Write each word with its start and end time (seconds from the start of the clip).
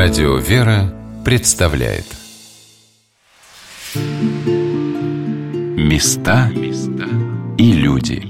Радио 0.00 0.36
«Вера» 0.36 0.94
представляет 1.24 2.04
Места 5.76 6.52
и 7.58 7.72
люди 7.72 8.22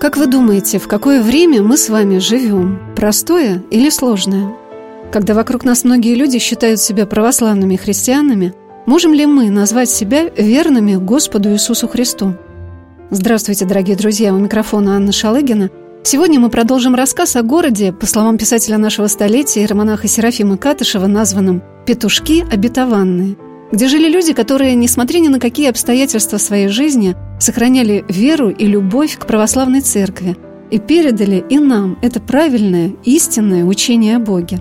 Как 0.00 0.16
вы 0.16 0.28
думаете, 0.28 0.78
в 0.78 0.86
какое 0.86 1.22
время 1.22 1.60
мы 1.64 1.76
с 1.76 1.88
вами 1.88 2.18
живем? 2.18 2.78
Простое 2.94 3.64
или 3.72 3.90
сложное? 3.90 4.54
Когда 5.10 5.34
вокруг 5.34 5.64
нас 5.64 5.82
многие 5.82 6.14
люди 6.14 6.38
считают 6.38 6.78
себя 6.78 7.04
православными 7.06 7.74
христианами, 7.74 8.54
можем 8.86 9.12
ли 9.12 9.26
мы 9.26 9.50
назвать 9.50 9.90
себя 9.90 10.28
верными 10.28 10.94
Господу 10.94 11.50
Иисусу 11.50 11.88
Христу? 11.88 12.36
Здравствуйте, 13.10 13.64
дорогие 13.66 13.96
друзья, 13.96 14.34
у 14.34 14.38
микрофона 14.38 14.96
Анна 14.96 15.12
Шалыгина. 15.12 15.70
Сегодня 16.02 16.40
мы 16.40 16.50
продолжим 16.50 16.96
рассказ 16.96 17.36
о 17.36 17.42
городе, 17.42 17.92
по 17.92 18.04
словам 18.04 18.36
писателя 18.36 18.78
нашего 18.78 19.06
столетия, 19.06 19.60
иеромонаха 19.60 20.08
Серафима 20.08 20.56
Катышева, 20.56 21.06
названном 21.06 21.62
«Петушки 21.86 22.44
обетованные», 22.52 23.36
где 23.70 23.86
жили 23.86 24.08
люди, 24.08 24.32
которые, 24.32 24.74
несмотря 24.74 25.20
ни 25.20 25.28
на 25.28 25.38
какие 25.38 25.70
обстоятельства 25.70 26.38
своей 26.38 26.66
жизни, 26.66 27.14
сохраняли 27.38 28.04
веру 28.08 28.50
и 28.50 28.66
любовь 28.66 29.16
к 29.16 29.26
православной 29.26 29.82
церкви 29.82 30.36
и 30.72 30.80
передали 30.80 31.44
и 31.48 31.60
нам 31.60 32.00
это 32.02 32.18
правильное, 32.18 32.94
истинное 33.04 33.64
учение 33.64 34.16
о 34.16 34.18
Боге. 34.18 34.58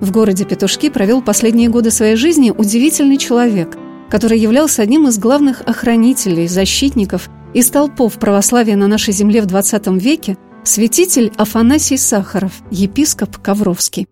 В 0.00 0.12
городе 0.12 0.44
Петушки 0.44 0.88
провел 0.88 1.20
последние 1.20 1.68
годы 1.68 1.90
своей 1.90 2.14
жизни 2.14 2.52
удивительный 2.56 3.16
человек, 3.16 3.76
который 4.08 4.38
являлся 4.38 4.82
одним 4.82 5.08
из 5.08 5.18
главных 5.18 5.62
охранителей, 5.62 6.46
защитников 6.46 7.28
и 7.54 7.62
столпов 7.62 8.14
православия 8.18 8.76
на 8.76 8.86
нашей 8.86 9.12
земле 9.12 9.42
в 9.42 9.46
XX 9.46 9.98
веке, 9.98 10.36
святитель 10.64 11.32
Афанасий 11.36 11.96
Сахаров, 11.96 12.52
епископ 12.70 13.38
Ковровский. 13.38 14.06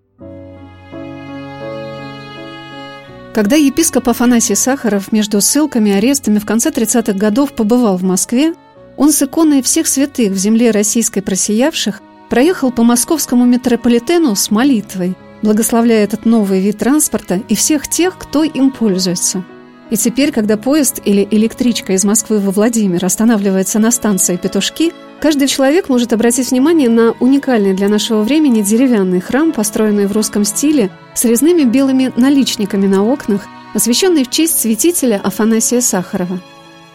Когда 3.34 3.56
епископ 3.56 4.08
Афанасий 4.08 4.56
Сахаров 4.56 5.12
между 5.12 5.40
ссылками 5.40 5.90
и 5.90 5.92
арестами 5.92 6.38
в 6.38 6.46
конце 6.46 6.70
30-х 6.70 7.12
годов 7.12 7.52
побывал 7.52 7.96
в 7.96 8.02
Москве, 8.02 8.54
он 8.96 9.12
с 9.12 9.22
иконой 9.22 9.62
всех 9.62 9.86
святых 9.86 10.32
в 10.32 10.36
земле 10.36 10.72
российской 10.72 11.20
просиявших 11.20 12.02
проехал 12.28 12.72
по 12.72 12.82
московскому 12.82 13.44
метрополитену 13.44 14.34
с 14.34 14.50
молитвой– 14.50 15.16
благословляя 15.42 16.04
этот 16.04 16.26
новый 16.26 16.60
вид 16.60 16.78
транспорта 16.78 17.40
и 17.48 17.54
всех 17.54 17.88
тех, 17.88 18.16
кто 18.18 18.42
им 18.42 18.70
пользуется. 18.70 19.44
И 19.90 19.96
теперь, 19.96 20.30
когда 20.30 20.56
поезд 20.56 21.00
или 21.04 21.26
электричка 21.30 21.94
из 21.94 22.04
Москвы 22.04 22.38
во 22.38 22.52
Владимир 22.52 23.04
останавливается 23.04 23.80
на 23.80 23.90
станции 23.90 24.36
Петушки, 24.36 24.92
каждый 25.20 25.48
человек 25.48 25.88
может 25.88 26.12
обратить 26.12 26.52
внимание 26.52 26.88
на 26.88 27.10
уникальный 27.18 27.74
для 27.74 27.88
нашего 27.88 28.22
времени 28.22 28.62
деревянный 28.62 29.20
храм, 29.20 29.52
построенный 29.52 30.06
в 30.06 30.12
русском 30.12 30.44
стиле, 30.44 30.90
с 31.14 31.24
резными 31.24 31.64
белыми 31.64 32.12
наличниками 32.16 32.86
на 32.86 33.04
окнах, 33.04 33.46
освященный 33.74 34.24
в 34.24 34.30
честь 34.30 34.60
святителя 34.60 35.20
Афанасия 35.22 35.80
Сахарова. 35.80 36.40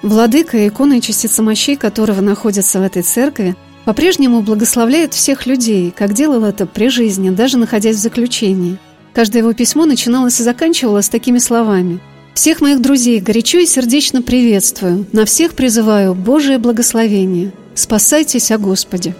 Владыка, 0.01 0.65
икона 0.65 0.93
и 0.93 1.01
частица 1.01 1.43
мощей 1.43 1.75
которого 1.75 2.21
находятся 2.21 2.79
в 2.79 2.83
этой 2.83 3.01
церкви, 3.01 3.55
по-прежнему 3.83 4.41
благословляет 4.41 5.13
всех 5.13 5.45
людей, 5.45 5.93
как 5.95 6.13
делал 6.13 6.43
это 6.43 6.65
при 6.65 6.87
жизни, 6.87 7.29
даже 7.29 7.57
находясь 7.57 7.97
в 7.97 8.01
заключении. 8.01 8.77
Каждое 9.13 9.39
его 9.39 9.53
письмо 9.53 9.85
начиналось 9.85 10.39
и 10.39 10.43
заканчивалось 10.43 11.09
такими 11.09 11.39
словами. 11.39 11.99
«Всех 12.35 12.59
моих 12.59 12.81
друзей 12.81 13.21
горячо 13.21 13.59
и 13.59 13.65
сердечно 13.65 14.21
приветствую, 14.21 15.07
на 15.13 15.23
всех 15.23 15.53
призываю 15.53 16.13
Божие 16.13 16.57
благословение. 16.57 17.53
Спасайтесь 17.75 18.51
о 18.51 18.57
Господе». 18.57 19.15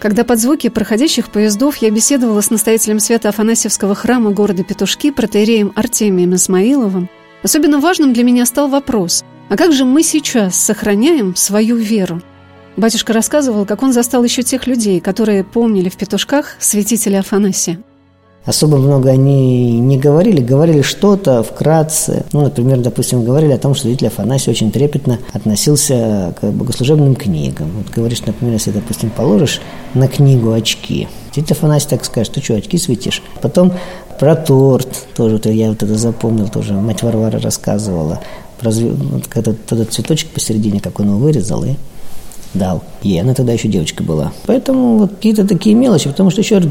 Когда 0.00 0.24
под 0.24 0.40
звуки 0.40 0.68
проходящих 0.68 1.30
поездов 1.30 1.76
я 1.76 1.90
беседовала 1.90 2.40
с 2.40 2.50
настоятелем 2.50 2.98
Свято-Афанасьевского 2.98 3.94
храма 3.94 4.32
города 4.32 4.64
Петушки, 4.64 5.12
протеереем 5.12 5.72
Артемием 5.76 6.34
Исмаиловым, 6.34 7.08
особенно 7.44 7.78
важным 7.78 8.12
для 8.12 8.24
меня 8.24 8.44
стал 8.46 8.68
вопрос, 8.68 9.24
а 9.48 9.56
как 9.56 9.72
же 9.72 9.84
мы 9.84 10.02
сейчас 10.02 10.56
сохраняем 10.56 11.36
свою 11.36 11.76
веру? 11.76 12.20
Батюшка 12.76 13.12
рассказывал, 13.12 13.64
как 13.64 13.84
он 13.84 13.92
застал 13.92 14.24
еще 14.24 14.42
тех 14.42 14.66
людей, 14.66 14.98
которые 14.98 15.44
помнили 15.44 15.88
в 15.88 15.96
петушках 15.96 16.56
святителя 16.58 17.20
Афанасия. 17.20 17.78
Особо 18.44 18.76
много 18.76 19.08
они 19.08 19.80
не 19.80 19.98
говорили, 19.98 20.42
говорили 20.42 20.82
что-то 20.82 21.42
вкратце. 21.42 22.26
Ну, 22.32 22.42
например, 22.42 22.80
допустим, 22.80 23.24
говорили 23.24 23.52
о 23.52 23.58
том, 23.58 23.74
что 23.74 23.84
святитель 23.84 24.08
Афанасий 24.08 24.50
очень 24.50 24.70
трепетно 24.70 25.18
относился 25.32 26.34
к 26.38 26.50
богослужебным 26.50 27.14
книгам. 27.16 27.70
Вот 27.78 27.94
говоришь, 27.94 28.20
например, 28.26 28.54
если, 28.54 28.70
допустим, 28.70 29.08
положишь 29.08 29.62
на 29.94 30.08
книгу 30.08 30.52
очки, 30.52 31.08
святитель 31.32 31.56
Афанасий 31.56 31.88
так 31.88 32.04
скажет, 32.04 32.34
ты 32.34 32.42
что, 32.42 32.54
очки 32.54 32.76
светишь? 32.76 33.22
Потом 33.40 33.72
про 34.20 34.36
торт, 34.36 35.06
тоже 35.16 35.36
вот 35.36 35.46
я 35.46 35.70
вот 35.70 35.82
это 35.82 35.96
запомнил, 35.96 36.48
тоже 36.48 36.74
мать 36.74 37.02
Варвара 37.02 37.40
рассказывала. 37.40 38.20
Про 38.60 38.70
вот, 38.70 39.24
этот, 39.34 39.72
этот 39.72 39.92
цветочек 39.92 40.30
посередине, 40.30 40.80
как 40.80 41.00
он 41.00 41.06
его 41.06 41.18
вырезал, 41.18 41.64
и 41.64 41.74
дал 42.54 42.82
ей. 43.02 43.20
Она 43.20 43.34
тогда 43.34 43.52
еще 43.52 43.68
девочка 43.68 44.02
была. 44.02 44.32
Поэтому 44.46 44.98
вот 44.98 45.10
какие-то 45.10 45.46
такие 45.46 45.74
мелочи, 45.74 46.08
потому 46.08 46.30
что 46.30 46.40
еще 46.40 46.58
раз, 46.58 46.66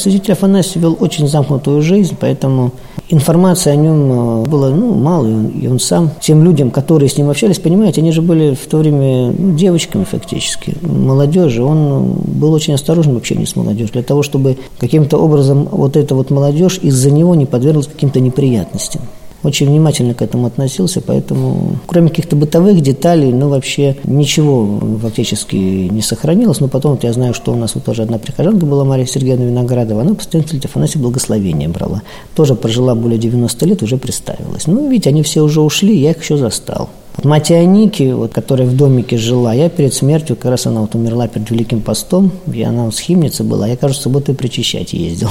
святитель 0.00 0.32
Афанасий 0.32 0.78
вел 0.78 0.96
очень 1.00 1.26
замкнутую 1.28 1.82
жизнь, 1.82 2.16
поэтому 2.18 2.72
информации 3.08 3.70
о 3.70 3.76
нем 3.76 4.42
э, 4.42 4.44
было 4.46 4.70
ну, 4.70 4.94
мало, 4.94 5.26
и 5.26 5.32
он, 5.32 5.46
и 5.48 5.66
он 5.66 5.80
сам 5.80 6.10
тем 6.20 6.44
людям, 6.44 6.70
которые 6.70 7.08
с 7.08 7.16
ним 7.16 7.30
общались, 7.30 7.58
понимаете, 7.58 8.00
они 8.00 8.12
же 8.12 8.22
были 8.22 8.54
в 8.54 8.66
то 8.66 8.78
время 8.78 9.32
ну, 9.32 9.54
девочками 9.54 10.04
фактически, 10.04 10.74
молодежи. 10.82 11.62
Он 11.62 12.12
был 12.24 12.52
очень 12.52 12.74
осторожен 12.74 13.14
в 13.14 13.16
общении 13.16 13.44
с 13.44 13.56
молодежью, 13.56 13.94
для 13.94 14.02
того, 14.02 14.22
чтобы 14.22 14.58
каким-то 14.78 15.18
образом 15.18 15.68
вот 15.70 15.96
эта 15.96 16.14
вот 16.14 16.30
молодежь 16.30 16.78
из-за 16.82 17.10
него 17.10 17.34
не 17.34 17.46
подверглась 17.46 17.86
каким-то 17.86 18.20
неприятностям 18.20 19.02
очень 19.42 19.66
внимательно 19.66 20.14
к 20.14 20.22
этому 20.22 20.46
относился, 20.46 21.00
поэтому 21.00 21.76
кроме 21.86 22.08
каких-то 22.08 22.36
бытовых 22.36 22.80
деталей, 22.80 23.32
ну, 23.32 23.48
вообще 23.48 23.96
ничего 24.04 24.80
фактически 25.00 25.56
не 25.56 26.02
сохранилось. 26.02 26.60
Но 26.60 26.68
потом 26.68 26.92
вот 26.92 27.04
я 27.04 27.12
знаю, 27.12 27.34
что 27.34 27.52
у 27.52 27.56
нас 27.56 27.74
вот 27.74 27.84
тоже 27.84 28.02
одна 28.02 28.18
прихожанка 28.18 28.66
была, 28.66 28.84
Мария 28.84 29.06
Сергеевна 29.06 29.44
Виноградова, 29.44 30.02
она 30.02 30.14
постоянно 30.14 30.48
в 30.48 30.64
Афанасия 30.64 31.00
благословение 31.00 31.68
брала. 31.68 32.02
Тоже 32.34 32.54
прожила 32.54 32.94
более 32.94 33.18
90 33.18 33.66
лет, 33.66 33.82
уже 33.82 33.96
представилась. 33.96 34.66
Ну, 34.66 34.90
видите, 34.90 35.10
они 35.10 35.22
все 35.22 35.42
уже 35.42 35.60
ушли, 35.60 35.96
я 35.96 36.10
их 36.10 36.22
еще 36.22 36.36
застал. 36.36 36.88
Вот 37.16 37.24
мать 37.24 37.50
Ионики, 37.50 38.12
вот, 38.12 38.32
которая 38.32 38.68
в 38.68 38.76
домике 38.76 39.18
жила, 39.18 39.52
я 39.52 39.68
перед 39.68 39.92
смертью, 39.92 40.36
как 40.36 40.52
раз 40.52 40.66
она 40.66 40.82
вот 40.82 40.94
умерла 40.94 41.26
перед 41.26 41.50
Великим 41.50 41.80
постом, 41.80 42.30
и 42.52 42.62
она 42.62 42.84
вот 42.84 42.94
схимница 42.94 43.42
была, 43.44 43.66
я, 43.66 43.76
кажется, 43.76 44.04
субботу 44.04 44.34
причащать 44.34 44.92
ездил. 44.92 45.30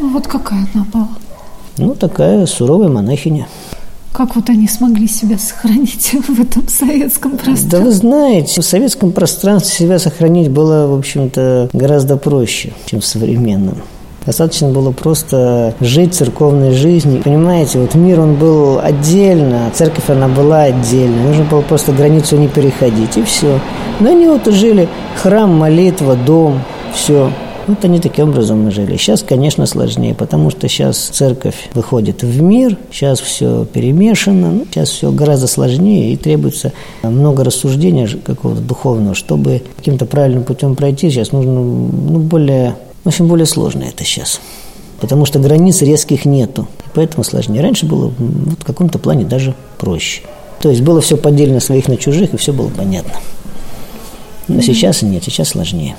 Вот 0.00 0.26
какая 0.28 0.68
она 0.72 0.84
была? 0.92 1.08
Ну, 1.78 1.94
такая 1.94 2.46
суровая 2.46 2.88
монахиня. 2.88 3.46
Как 4.12 4.34
вот 4.34 4.48
они 4.48 4.66
смогли 4.66 5.06
себя 5.06 5.38
сохранить 5.38 6.12
в 6.28 6.40
этом 6.40 6.66
советском 6.66 7.32
пространстве? 7.32 7.68
Да 7.70 7.80
вы 7.80 7.90
знаете, 7.92 8.60
в 8.60 8.64
советском 8.64 9.12
пространстве 9.12 9.86
себя 9.86 9.98
сохранить 9.98 10.50
было, 10.50 10.88
в 10.88 10.98
общем-то, 10.98 11.70
гораздо 11.72 12.16
проще, 12.16 12.72
чем 12.86 13.00
в 13.00 13.06
современном. 13.06 13.76
Достаточно 14.26 14.68
было 14.68 14.90
просто 14.90 15.74
жить 15.80 16.14
церковной 16.14 16.72
жизнью. 16.72 17.22
Понимаете, 17.22 17.78
вот 17.78 17.94
мир, 17.94 18.20
он 18.20 18.34
был 18.34 18.78
отдельно, 18.78 19.68
а 19.68 19.70
церковь, 19.70 20.10
она 20.10 20.28
была 20.28 20.64
отдельно. 20.64 21.22
Нужно 21.22 21.44
было 21.44 21.62
просто 21.62 21.92
границу 21.92 22.36
не 22.36 22.48
переходить, 22.48 23.16
и 23.16 23.22
все. 23.22 23.58
Но 24.00 24.10
они 24.10 24.26
вот 24.26 24.46
жили 24.52 24.88
храм, 25.22 25.50
молитва, 25.56 26.14
дом, 26.14 26.60
все. 26.92 27.30
Вот 27.68 27.84
они 27.84 28.00
таким 28.00 28.30
образом 28.30 28.66
и 28.66 28.70
жили. 28.70 28.96
Сейчас, 28.96 29.22
конечно, 29.22 29.66
сложнее, 29.66 30.14
потому 30.14 30.48
что 30.48 30.66
сейчас 30.68 30.96
церковь 30.96 31.68
выходит 31.74 32.22
в 32.22 32.40
мир, 32.40 32.78
сейчас 32.90 33.20
все 33.20 33.66
перемешано, 33.66 34.52
ну, 34.52 34.66
сейчас 34.70 34.88
все 34.88 35.12
гораздо 35.12 35.48
сложнее 35.48 36.14
и 36.14 36.16
требуется 36.16 36.72
много 37.02 37.44
рассуждения 37.44 38.08
какого-то 38.08 38.62
духовного. 38.62 39.14
Чтобы 39.14 39.62
каким-то 39.76 40.06
правильным 40.06 40.44
путем 40.44 40.76
пройти, 40.76 41.10
сейчас 41.10 41.30
нужно 41.32 41.52
ну, 41.52 42.20
более, 42.20 42.74
в 43.04 43.08
общем, 43.08 43.28
более 43.28 43.44
сложно 43.44 43.84
это 43.84 44.02
сейчас. 44.02 44.40
Потому 44.98 45.26
что 45.26 45.38
границ 45.38 45.82
резких 45.82 46.24
нету. 46.24 46.66
И 46.86 46.88
поэтому 46.94 47.22
сложнее. 47.22 47.60
Раньше 47.60 47.84
было 47.84 48.10
вот, 48.18 48.60
в 48.60 48.64
каком-то 48.64 48.98
плане 48.98 49.26
даже 49.26 49.54
проще. 49.76 50.22
То 50.62 50.70
есть 50.70 50.80
было 50.80 51.02
все 51.02 51.18
поддельно 51.18 51.60
своих 51.60 51.86
на 51.86 51.98
чужих, 51.98 52.32
и 52.32 52.38
все 52.38 52.54
было 52.54 52.70
понятно. 52.70 53.12
Но 54.48 54.62
сейчас 54.62 55.02
нет, 55.02 55.22
сейчас 55.22 55.48
сложнее. 55.48 55.96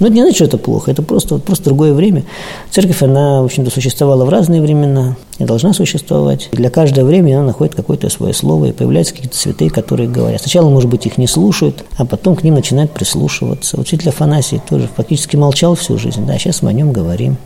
Но 0.00 0.06
это 0.06 0.14
не 0.14 0.22
значит, 0.22 0.36
что 0.36 0.44
это 0.46 0.58
плохо, 0.58 0.90
это 0.90 1.02
просто, 1.02 1.38
просто 1.38 1.66
другое 1.66 1.92
время. 1.92 2.24
Церковь, 2.70 3.02
она, 3.02 3.42
в 3.42 3.44
общем-то, 3.44 3.70
существовала 3.70 4.24
в 4.24 4.30
разные 4.30 4.62
времена 4.62 5.16
и 5.38 5.44
должна 5.44 5.74
существовать. 5.74 6.48
Для 6.52 6.70
каждого 6.70 7.06
времени 7.06 7.34
она 7.34 7.48
находит 7.48 7.74
какое-то 7.74 8.08
свое 8.08 8.32
слово, 8.32 8.66
и 8.66 8.72
появляются 8.72 9.14
какие-то 9.14 9.36
святые, 9.36 9.70
которые 9.70 10.08
говорят. 10.08 10.40
Сначала, 10.40 10.70
может 10.70 10.88
быть, 10.88 11.04
их 11.04 11.18
не 11.18 11.26
слушают, 11.26 11.84
а 11.98 12.06
потом 12.06 12.34
к 12.34 12.42
ним 12.42 12.54
начинают 12.54 12.92
прислушиваться. 12.92 13.78
Учитель 13.78 14.08
Афанасий 14.08 14.60
тоже 14.66 14.88
фактически 14.96 15.36
молчал 15.36 15.74
всю 15.74 15.98
жизнь, 15.98 16.26
да, 16.26 16.38
сейчас 16.38 16.62
мы 16.62 16.70
о 16.70 16.72
нем 16.72 16.92
говорим. 16.92 17.36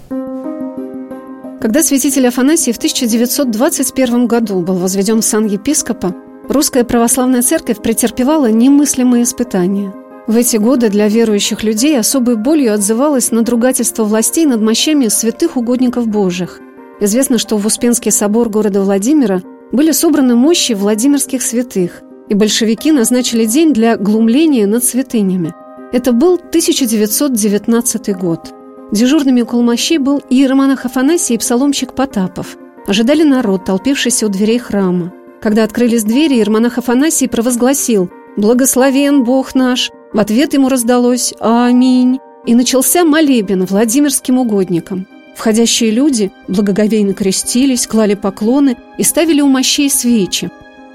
Когда 1.60 1.82
святитель 1.82 2.28
Афанасий 2.28 2.72
в 2.72 2.76
1921 2.76 4.26
году 4.28 4.60
был 4.60 4.74
возведен 4.74 5.22
в 5.22 5.24
сан 5.24 5.46
епископа, 5.46 6.14
русская 6.48 6.84
православная 6.84 7.42
церковь 7.42 7.82
претерпевала 7.82 8.48
немыслимые 8.50 9.24
испытания– 9.24 9.92
В 10.26 10.36
эти 10.36 10.56
годы 10.56 10.88
для 10.88 11.06
верующих 11.06 11.62
людей 11.62 11.98
особой 11.98 12.36
болью 12.36 12.72
отзывалось 12.72 13.30
надругательство 13.30 14.04
властей 14.04 14.46
над 14.46 14.62
мощами 14.62 15.08
святых 15.08 15.58
угодников 15.58 16.08
Божьих. 16.08 16.60
Известно, 16.98 17.36
что 17.36 17.58
в 17.58 17.66
Успенский 17.66 18.10
собор 18.10 18.48
города 18.48 18.80
Владимира 18.80 19.42
были 19.70 19.90
собраны 19.90 20.34
мощи 20.34 20.72
владимирских 20.72 21.42
святых, 21.42 22.00
и 22.30 22.34
большевики 22.34 22.90
назначили 22.90 23.44
день 23.44 23.74
для 23.74 23.98
глумления 23.98 24.66
над 24.66 24.82
святынями. 24.82 25.52
Это 25.92 26.12
был 26.12 26.36
1919 26.36 28.16
год. 28.16 28.54
Дежурными 28.92 29.42
около 29.42 29.60
мощей 29.60 29.98
был 29.98 30.22
иеромонах 30.30 30.86
Афанасий 30.86 31.34
и 31.34 31.38
псаломщик 31.38 31.92
Потапов. 31.92 32.56
Ожидали 32.86 33.24
народ, 33.24 33.66
толпившийся 33.66 34.24
у 34.24 34.30
дверей 34.30 34.58
храма. 34.58 35.12
Когда 35.42 35.64
открылись 35.64 36.04
двери, 36.04 36.36
иеромонах 36.36 36.78
Афанасий 36.78 37.28
провозгласил 37.28 38.08
«Благословен 38.38 39.24
Бог 39.24 39.54
наш!» 39.54 39.90
В 40.14 40.20
ответ 40.20 40.55
ему 40.55 40.69
раздалось 40.69 41.34
«Аминь!» 41.40 42.20
И 42.46 42.55
начался 42.55 43.05
молебен 43.05 43.64
Владимирским 43.64 44.38
угодникам. 44.38 45.08
Входящие 45.34 45.90
люди 45.90 46.31
благоговейно 46.46 47.14
крестились, 47.14 47.88
клали 47.88 48.14
поклоны 48.14 48.76
и 48.96 49.02
ставили 49.02 49.40
у 49.40 49.49
мощей 49.49 49.90
свечи. 49.90 50.50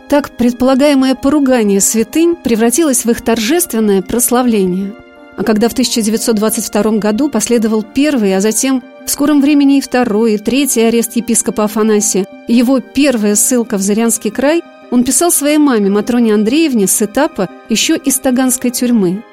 Так 0.08 0.38
предполагаемое 0.38 1.16
поругание 1.16 1.82
святынь 1.82 2.38
превратилось 2.38 3.04
в 3.04 3.12
их 3.12 3.22
торжественное 3.22 4.02
прославление. 4.02 4.94
А 5.36 5.44
когда 5.44 5.68
в 5.68 5.74
1922 5.74 7.00
году 7.00 7.30
последовал 7.30 7.84
первый, 7.84 8.36
а 8.36 8.40
затем 8.40 8.82
в 9.06 9.10
скором 9.10 9.42
времени 9.42 9.80
и 9.80 9.82
второй, 9.82 10.36
и 10.36 10.38
третий 10.38 10.82
арест 10.82 11.18
епископа 11.18 11.66
Афанасия, 11.66 12.26
его 12.48 12.80
первая 12.80 13.36
ссылка 13.36 13.78
в 13.78 13.82
Зырянский 13.82 14.32
край, 14.32 14.62
он 14.92 15.04
писал 15.04 15.32
своей 15.32 15.58
маме 15.58 15.90
Матроне 15.90 16.34
Андреевне 16.34 16.88
с 16.88 17.02
этапа 17.02 17.50
еще 17.70 17.96
из 17.98 18.20
Таганской 18.20 18.72
тюрьмы. 18.72 19.24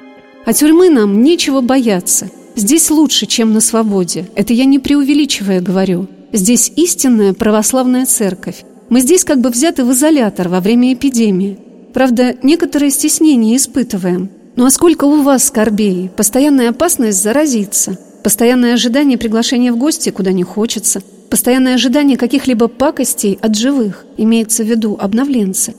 «А 0.45 0.53
тюрьмы 0.53 0.89
нам 0.89 1.21
нечего 1.23 1.61
бояться. 1.61 2.29
Здесь 2.55 2.89
лучше, 2.89 3.25
чем 3.25 3.53
на 3.53 3.61
свободе. 3.61 4.29
Это 4.35 4.53
я 4.53 4.65
не 4.65 4.79
преувеличивая 4.79 5.61
говорю. 5.61 6.07
Здесь 6.31 6.71
истинная 6.75 7.33
православная 7.33 8.05
церковь. 8.05 8.63
Мы 8.89 9.01
здесь 9.01 9.23
как 9.23 9.41
бы 9.41 9.49
взяты 9.49 9.83
в 9.83 9.91
изолятор 9.91 10.47
во 10.49 10.59
время 10.59 10.93
эпидемии. 10.93 11.57
Правда, 11.93 12.35
некоторое 12.43 12.89
стеснение 12.89 13.57
испытываем. 13.57 14.29
Ну 14.55 14.65
а 14.65 14.71
сколько 14.71 15.05
у 15.05 15.21
вас 15.21 15.47
скорбей? 15.47 16.09
Постоянная 16.15 16.69
опасность 16.69 17.21
заразиться. 17.21 17.97
Постоянное 18.23 18.73
ожидание 18.73 19.17
приглашения 19.17 19.71
в 19.71 19.77
гости, 19.77 20.09
куда 20.09 20.31
не 20.31 20.43
хочется. 20.43 21.01
Постоянное 21.29 21.75
ожидание 21.75 22.17
каких-либо 22.17 22.67
пакостей 22.67 23.37
от 23.41 23.55
живых, 23.55 24.05
имеется 24.17 24.63
в 24.63 24.67
виду 24.67 24.97
обновленцы. 24.99 25.75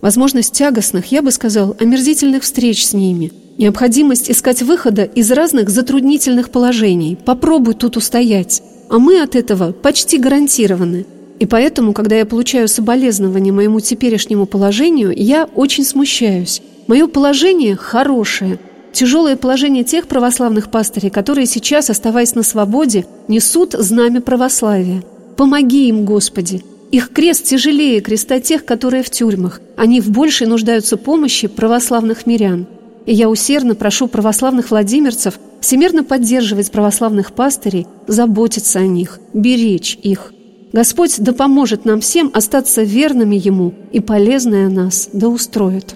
Возможность 0.00 0.52
тягостных, 0.52 1.06
я 1.12 1.22
бы 1.22 1.30
сказал, 1.30 1.76
омерзительных 1.78 2.42
встреч 2.42 2.86
с 2.86 2.92
ними. 2.92 3.32
Необходимость 3.58 4.30
искать 4.30 4.62
выхода 4.62 5.04
из 5.04 5.30
разных 5.30 5.68
затруднительных 5.68 6.50
положений. 6.50 7.18
Попробуй 7.24 7.74
тут 7.74 7.96
устоять. 7.96 8.62
А 8.88 8.98
мы 8.98 9.20
от 9.20 9.36
этого 9.36 9.72
почти 9.72 10.18
гарантированы– 10.18 11.06
и 11.42 11.46
поэтому, 11.46 11.92
когда 11.92 12.14
я 12.14 12.24
получаю 12.24 12.68
соболезнования 12.68 13.50
моему 13.50 13.80
теперешнему 13.80 14.46
положению, 14.46 15.12
я 15.12 15.48
очень 15.56 15.84
смущаюсь. 15.84 16.62
Мое 16.86 17.08
положение 17.08 17.74
хорошее. 17.74 18.60
Тяжелое 18.92 19.36
положение 19.36 19.84
тех 19.84 20.06
православных 20.06 20.70
пастырей, 20.70 21.10
которые 21.10 21.46
сейчас, 21.46 21.90
оставаясь 21.90 22.34
на 22.34 22.42
свободе, 22.42 23.06
несут 23.28 23.72
знамя 23.72 24.20
православия. 24.20 25.02
Помоги 25.36 25.88
им, 25.88 26.04
Господи! 26.04 26.62
Их 26.90 27.08
крест 27.10 27.44
тяжелее 27.44 28.02
креста 28.02 28.38
тех, 28.38 28.66
которые 28.66 29.02
в 29.02 29.10
тюрьмах. 29.10 29.60
Они 29.76 30.00
в 30.00 30.10
большей 30.10 30.46
нуждаются 30.46 30.98
помощи 30.98 31.48
православных 31.48 32.26
мирян. 32.26 32.66
И 33.06 33.14
я 33.14 33.30
усердно 33.30 33.74
прошу 33.74 34.08
православных 34.08 34.70
владимирцев 34.70 35.38
всемирно 35.60 36.04
поддерживать 36.04 36.70
православных 36.70 37.32
пастырей, 37.32 37.86
заботиться 38.06 38.78
о 38.80 38.86
них, 38.86 39.20
беречь 39.32 39.98
их– 40.02 40.32
Господь 40.72 41.16
да 41.18 41.32
поможет 41.32 41.84
нам 41.84 42.00
всем 42.00 42.30
остаться 42.32 42.82
верными 42.82 43.36
Ему, 43.36 43.74
и 43.92 44.00
полезное 44.00 44.68
нас 44.68 45.10
да 45.12 45.28
устроит». 45.28 45.94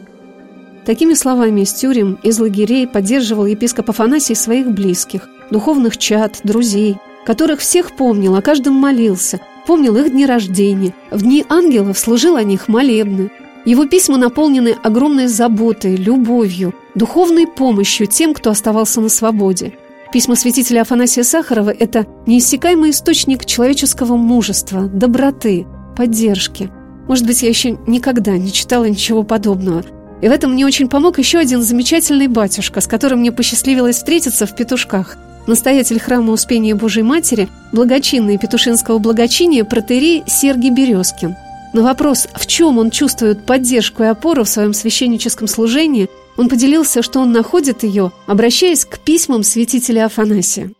Такими 0.87 1.15
словами 1.15 1.63
из 1.63 1.73
тюрем, 1.73 2.17
из 2.23 2.39
лагерей 2.39 2.87
поддерживал 2.87 3.47
епископ 3.47 3.91
Афанасий 3.91 4.37
своих 4.37 4.71
близких, 4.71 5.29
духовных 5.51 5.99
чад, 5.99 6.39
друзей, 6.45 6.97
которых 7.27 7.59
всех 7.59 7.97
помнил, 7.97 8.37
о 8.37 8.41
каждом 8.41 8.75
молился, 8.75 9.41
помнил 9.67 9.97
их 9.97 10.13
дни 10.13 10.25
рождения, 10.25 10.95
в 11.11 11.23
дни 11.23 11.45
ангелов 11.49 11.99
служил 11.99 12.37
о 12.37 12.45
них 12.45 12.69
молебны. 12.69 13.33
Его 13.65 13.87
письма 13.87 14.17
наполнены 14.17 14.77
огромной 14.81 15.27
заботой, 15.27 15.97
любовью, 15.97 16.73
духовной 16.95 17.49
помощью 17.49 18.07
тем, 18.07 18.33
кто 18.33 18.51
оставался 18.51 19.01
на 19.01 19.09
свободе– 19.09 19.75
Письма 20.13 20.37
святителя 20.37 20.83
Афанасия 20.83 21.25
Сахарова– 21.25 21.71
это 21.79 22.07
неиссякаемый 22.27 22.91
источник 22.91 23.45
человеческого 23.45 24.17
мужества, 24.17 24.87
доброты, 24.87 25.67
поддержки. 25.97 26.71
Может 27.09 27.27
быть, 27.27 27.43
я 27.43 27.49
еще 27.49 27.77
никогда 27.89 28.39
не 28.39 28.53
читала 28.53 28.85
ничего 28.85 29.25
подобного. 29.25 29.83
И 30.23 30.29
в 30.29 30.33
этом 30.33 30.53
мне 30.53 30.65
очень 30.67 30.89
помог 30.89 31.19
еще 31.19 31.39
один 31.39 31.63
замечательный 31.63 32.29
батюшка, 32.29 32.81
с 32.81 32.87
которым 32.87 33.21
мне 33.21 33.33
посчастливилось 33.33 33.97
встретиться 33.97 34.47
в 34.47 34.55
Петушках. 34.55 35.17
Настоятель 35.47 36.01
храма 36.01 36.33
Успения 36.33 36.75
Божьей 36.75 37.03
Матери, 37.03 37.49
благочинный 37.73 38.39
Петушинского 38.39 38.99
благочиния 38.99 39.65
протерей 39.65 40.25
Сергий 40.27 40.71
Березкин. 40.71 41.37
На 41.73 41.83
вопрос, 41.83 42.27
в 42.35 42.47
чем 42.47 42.79
он 42.79 42.91
чувствует 42.91 43.45
поддержку 43.45 44.03
и 44.03 44.07
опору 44.07 44.45
в 44.45 44.49
своем 44.49 44.75
священническом 44.75 45.49
служении– 45.49 46.09
он 46.37 46.49
поделился, 46.49 47.03
что 47.03 47.21
он 47.21 47.33
находит 47.33 47.83
ее, 47.83 48.13
обращаясь 48.27 48.85
к 48.85 48.99
письмам 48.99 49.43
святителя 49.43 50.07
Афанасия. 50.07 50.71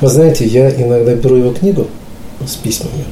Вы 0.00 0.08
знаете, 0.08 0.46
я 0.46 0.70
иногда 0.70 1.14
беру 1.14 1.36
его 1.36 1.52
книгу 1.52 1.86
с 2.46 2.56
письмами. 2.56 3.04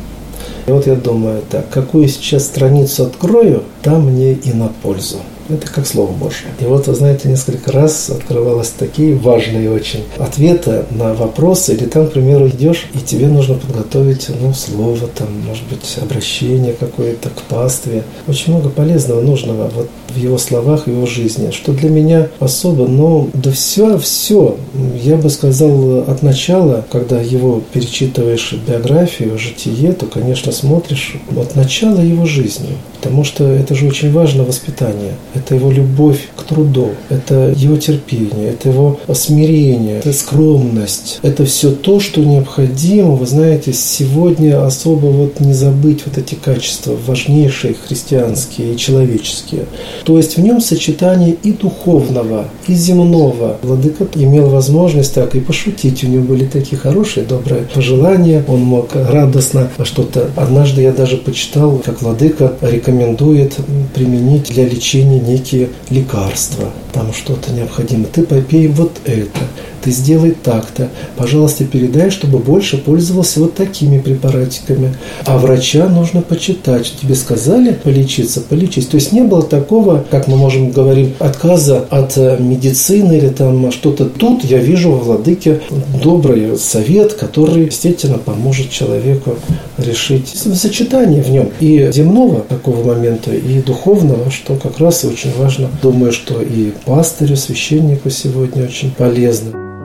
И 0.66 0.70
вот 0.70 0.86
я 0.86 0.94
думаю, 0.94 1.42
так, 1.48 1.68
какую 1.70 2.08
сейчас 2.08 2.44
страницу 2.44 3.04
открою, 3.04 3.62
там 3.82 4.10
мне 4.10 4.34
и 4.34 4.52
на 4.52 4.68
пользу. 4.68 5.18
Это 5.48 5.70
как 5.70 5.86
Слово 5.86 6.12
Божье. 6.12 6.48
И 6.60 6.64
вот, 6.64 6.86
вы 6.86 6.94
знаете, 6.94 7.28
несколько 7.28 7.70
раз 7.72 8.10
открывалось 8.10 8.72
такие 8.76 9.14
важные 9.14 9.70
очень 9.70 10.04
ответы 10.18 10.84
на 10.90 11.14
вопросы. 11.14 11.74
Или 11.74 11.84
там, 11.84 12.08
к 12.08 12.12
примеру, 12.12 12.48
идешь, 12.48 12.86
и 12.94 12.98
тебе 12.98 13.28
нужно 13.28 13.54
подготовить, 13.54 14.28
ну, 14.40 14.52
слово, 14.54 15.08
там, 15.14 15.28
может 15.46 15.64
быть, 15.64 15.98
обращение 16.00 16.72
какое-то 16.72 17.30
к 17.30 17.42
пастве. 17.42 18.02
Очень 18.26 18.54
много 18.54 18.70
полезного, 18.70 19.20
нужного 19.20 19.70
вот 19.74 19.88
в 20.08 20.18
его 20.18 20.38
словах, 20.38 20.86
в 20.86 20.90
его 20.90 21.06
жизни. 21.06 21.50
Что 21.50 21.72
для 21.72 21.90
меня 21.90 22.28
особо, 22.40 22.86
но 22.86 23.28
да 23.34 23.50
все, 23.52 23.98
все, 23.98 24.56
я 25.02 25.16
бы 25.16 25.30
сказал, 25.30 25.98
от 26.08 26.22
начала, 26.22 26.84
когда 26.90 27.20
его 27.20 27.62
перечитываешь 27.72 28.54
биографию, 28.66 29.38
житие, 29.38 29.92
то, 29.92 30.06
конечно, 30.06 30.52
смотришь 30.52 31.16
от 31.36 31.54
начала 31.54 32.00
его 32.00 32.26
жизни. 32.26 32.70
Потому 33.06 33.22
что 33.22 33.44
это 33.44 33.76
же 33.76 33.86
очень 33.86 34.10
важно 34.10 34.42
воспитание 34.42 35.12
это 35.36 35.54
его 35.54 35.70
любовь 35.70 36.28
к 36.36 36.42
труду, 36.42 36.90
это 37.08 37.52
его 37.56 37.76
терпение, 37.76 38.50
это 38.50 38.70
его 38.70 38.98
смирение, 39.12 39.98
это 39.98 40.12
скромность. 40.12 41.20
Это 41.22 41.44
все 41.44 41.70
то, 41.70 42.00
что 42.00 42.20
необходимо, 42.20 43.12
вы 43.12 43.26
знаете, 43.26 43.72
сегодня 43.72 44.64
особо 44.64 45.06
вот 45.06 45.40
не 45.40 45.52
забыть 45.52 46.02
вот 46.06 46.18
эти 46.18 46.34
качества, 46.34 46.96
важнейшие 47.06 47.74
христианские 47.74 48.74
и 48.74 48.76
человеческие. 48.76 49.66
То 50.04 50.16
есть 50.16 50.36
в 50.36 50.40
нем 50.40 50.60
сочетание 50.60 51.36
и 51.42 51.52
духовного, 51.52 52.46
и 52.66 52.74
земного. 52.74 53.58
Владыка 53.62 54.06
имел 54.14 54.48
возможность 54.48 55.14
так 55.14 55.34
и 55.34 55.40
пошутить. 55.40 56.02
У 56.02 56.08
него 56.08 56.24
были 56.24 56.44
такие 56.44 56.76
хорошие, 56.76 57.24
добрые 57.24 57.62
пожелания. 57.62 58.44
Он 58.48 58.60
мог 58.60 58.90
радостно 58.94 59.70
что-то. 59.84 60.30
Однажды 60.36 60.82
я 60.82 60.92
даже 60.92 61.16
почитал, 61.16 61.80
как 61.84 62.02
Владыка 62.02 62.56
рекомендует 62.96 63.56
применить 63.94 64.44
для 64.50 64.64
лечения 64.64 65.20
некие 65.20 65.70
лекарства, 65.90 66.70
там 66.92 67.12
что-то 67.12 67.52
необходимо. 67.52 68.06
Ты 68.06 68.22
попей 68.22 68.68
вот 68.68 68.92
это 69.04 69.40
ты 69.86 69.92
сделай 69.92 70.32
так-то. 70.32 70.88
Пожалуйста, 71.16 71.64
передай, 71.64 72.10
чтобы 72.10 72.38
больше 72.38 72.76
пользовался 72.76 73.38
вот 73.38 73.54
такими 73.54 74.00
препаратиками. 74.00 74.96
А 75.24 75.38
врача 75.38 75.88
нужно 75.88 76.22
почитать. 76.22 76.92
Тебе 77.00 77.14
сказали 77.14 77.72
полечиться, 77.72 78.40
полечись. 78.40 78.86
То 78.86 78.96
есть 78.96 79.12
не 79.12 79.20
было 79.20 79.44
такого, 79.44 80.04
как 80.10 80.26
мы 80.26 80.36
можем 80.36 80.72
говорить, 80.72 81.14
отказа 81.20 81.86
от 81.88 82.18
э, 82.18 82.36
медицины 82.40 83.16
или 83.16 83.28
там 83.28 83.70
что-то. 83.70 84.06
Тут 84.06 84.44
я 84.44 84.58
вижу 84.58 84.90
во 84.90 84.98
владыке 84.98 85.60
добрый 86.02 86.58
совет, 86.58 87.12
который, 87.12 87.66
естественно, 87.66 88.18
поможет 88.18 88.70
человеку 88.70 89.36
решить 89.78 90.26
сочетание 90.30 91.22
в 91.22 91.30
нем 91.30 91.50
и 91.60 91.92
земного 91.92 92.40
такого 92.40 92.82
момента, 92.84 93.32
и 93.32 93.62
духовного, 93.62 94.32
что 94.32 94.56
как 94.56 94.80
раз 94.80 95.04
и 95.04 95.06
очень 95.06 95.30
важно. 95.38 95.68
Думаю, 95.80 96.10
что 96.10 96.42
и 96.42 96.72
пастырю, 96.84 97.36
священнику 97.36 98.10
сегодня 98.10 98.64
очень 98.64 98.90
полезно. 98.90 99.75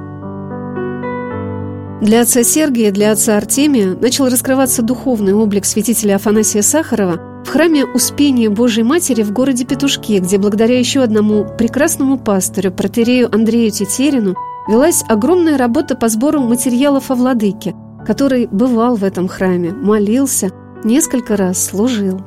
Для 2.02 2.22
отца 2.22 2.44
Сергия, 2.44 2.92
для 2.92 3.12
отца 3.12 3.38
Артемия 3.38 3.94
начал 3.94 4.26
раскрываться 4.28 4.82
духовный 4.82 5.36
облик 5.36 5.66
святителя 5.66 6.16
Афанасия 6.16 6.64
Сахарова 6.64 7.44
в 7.46 7.50
храме 7.50 7.86
Успения 7.86 8.50
Божьей 8.50 8.84
Матери 8.84 9.22
в 9.22 9.32
городе 9.32 9.66
Петушки, 9.66 10.18
где 10.18 10.40
благодаря 10.40 10.80
еще 10.80 11.02
одному 11.02 11.46
прекрасному 11.60 12.18
пастырю, 12.18 12.72
протерею 12.72 13.30
Андрею 13.32 13.70
Тетерину, 13.70 14.36
велась 14.68 15.04
огромная 15.10 15.60
работа 15.60 15.96
по 15.96 16.10
сбору 16.10 16.40
материалов 16.40 17.12
о 17.12 17.16
владыке, 17.16 17.76
который 18.04 18.48
бывал 18.48 18.96
в 18.96 19.04
этом 19.04 19.28
храме, 19.28 19.70
молился, 19.72 20.50
несколько 20.84 21.38
раз 21.38 21.64
служил. 21.64 22.20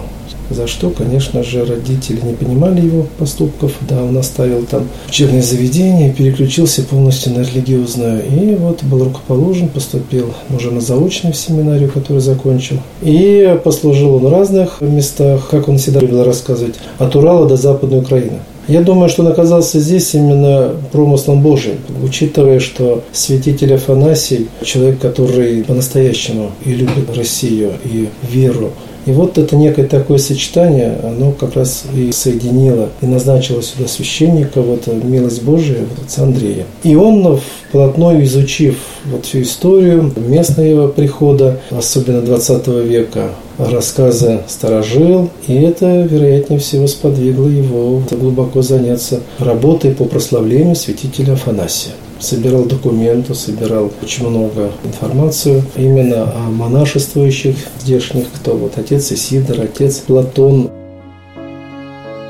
За 0.50 0.68
что, 0.68 0.90
конечно 0.90 1.42
же, 1.44 1.66
родители 1.66 2.20
не 2.24 2.34
понимали 2.34 2.86
его 2.86 3.08
поступков. 3.18 3.72
Да, 3.90 4.04
он 4.04 4.18
оставил 4.18 4.64
там 4.64 4.88
учебное 5.08 5.42
заведение, 5.42 6.14
переключился 6.14 6.84
полностью 6.84 7.34
на 7.34 7.40
религиозное. 7.40 8.20
И 8.20 8.56
вот 8.56 8.84
был 8.84 9.06
рукоположен, 9.06 9.70
поступил 9.70 10.34
уже 10.56 10.72
на 10.72 10.82
заочную 10.82 11.34
семинарию, 11.34 11.90
которую 11.90 12.22
закончил. 12.22 12.78
И 13.02 13.58
послужил 13.64 14.16
он 14.16 14.26
в 14.26 14.32
разных 14.32 14.82
местах, 14.82 15.48
как 15.50 15.70
он 15.70 15.78
всегда 15.78 16.02
любил 16.02 16.24
рассказывать, 16.24 16.76
от 17.00 17.16
Урала 17.16 17.48
до 17.48 17.56
Западной 17.56 18.00
Украины. 18.00 18.40
Я 18.68 18.82
думаю, 18.82 19.10
что 19.10 19.24
он 19.24 19.28
оказался 19.28 19.80
здесь 19.80 20.14
именно 20.14 20.72
промыслом 20.92 21.42
Божиим, 21.42 21.80
учитывая, 22.02 22.60
что 22.60 23.04
святитель 23.12 23.74
Афанасий, 23.74 24.48
человек, 24.64 25.00
который 25.00 25.64
по-настоящему 25.64 26.52
и 26.64 26.74
любит 26.74 27.16
Россию, 27.16 27.74
и 27.84 28.08
веру, 28.24 28.72
и 29.06 29.12
вот 29.12 29.38
это 29.38 29.56
некое 29.56 29.86
такое 29.86 30.18
сочетание, 30.18 30.98
оно 31.04 31.32
как 31.32 31.56
раз 31.56 31.84
и 31.96 32.12
соединило, 32.12 32.90
и 33.02 33.06
назначило 33.06 33.62
сюда 33.62 33.88
священника, 33.88 34.62
вот 34.62 34.88
милость 34.88 35.44
Божия, 35.44 35.80
вот 35.80 36.06
отца 36.06 36.24
Андрея. 36.24 36.66
И 36.84 36.96
он, 36.96 37.40
вплотную 37.70 38.24
изучив 38.24 38.78
вот 39.06 39.26
всю 39.26 39.42
историю 39.42 40.12
местного 40.16 40.88
прихода, 40.88 41.60
особенно 41.72 42.22
20 42.22 42.68
века, 42.86 43.30
рассказы 43.58 44.42
сторожил, 44.48 45.30
и 45.48 45.54
это, 45.54 46.04
вероятнее 46.04 46.60
всего, 46.60 46.88
сподвигло 46.88 47.48
его 47.48 48.02
глубоко 48.12 48.62
заняться 48.62 49.20
работой 49.40 49.92
по 49.92 50.06
прославлению 50.06 50.76
святителя 50.76 51.34
Афанасия 51.34 51.92
собирал 52.24 52.64
документы, 52.64 53.36
собирал 53.36 53.92
очень 54.02 54.28
много 54.28 54.72
информацию 54.84 55.64
именно 55.76 56.24
о 56.24 56.50
монашествующих 56.50 57.56
здешних, 57.80 58.28
кто 58.34 58.54
вот 58.54 58.78
отец 58.78 59.12
Исидор, 59.12 59.62
отец 59.62 60.00
Платон. 60.00 60.72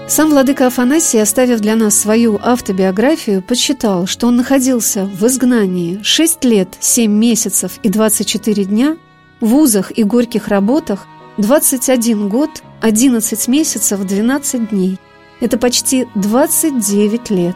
Сам 0.07 0.31
владыка 0.31 0.67
Афанасий, 0.67 1.21
оставив 1.21 1.61
для 1.61 1.75
нас 1.75 1.95
свою 1.95 2.39
автобиографию, 2.41 3.41
подсчитал, 3.41 4.05
что 4.05 4.27
он 4.27 4.35
находился 4.35 5.05
в 5.05 5.25
изгнании 5.25 5.99
6 6.03 6.43
лет, 6.43 6.67
7 6.79 7.11
месяцев 7.11 7.79
и 7.83 7.89
24 7.89 8.65
дня, 8.65 8.97
в 9.39 9.47
вузах 9.47 9.97
и 9.97 10.03
горьких 10.03 10.49
работах 10.49 11.07
21 11.37 12.29
год, 12.29 12.49
11 12.81 13.47
месяцев, 13.47 14.05
12 14.05 14.69
дней. 14.69 14.99
Это 15.39 15.57
почти 15.57 16.07
29 16.15 17.29
лет. 17.31 17.55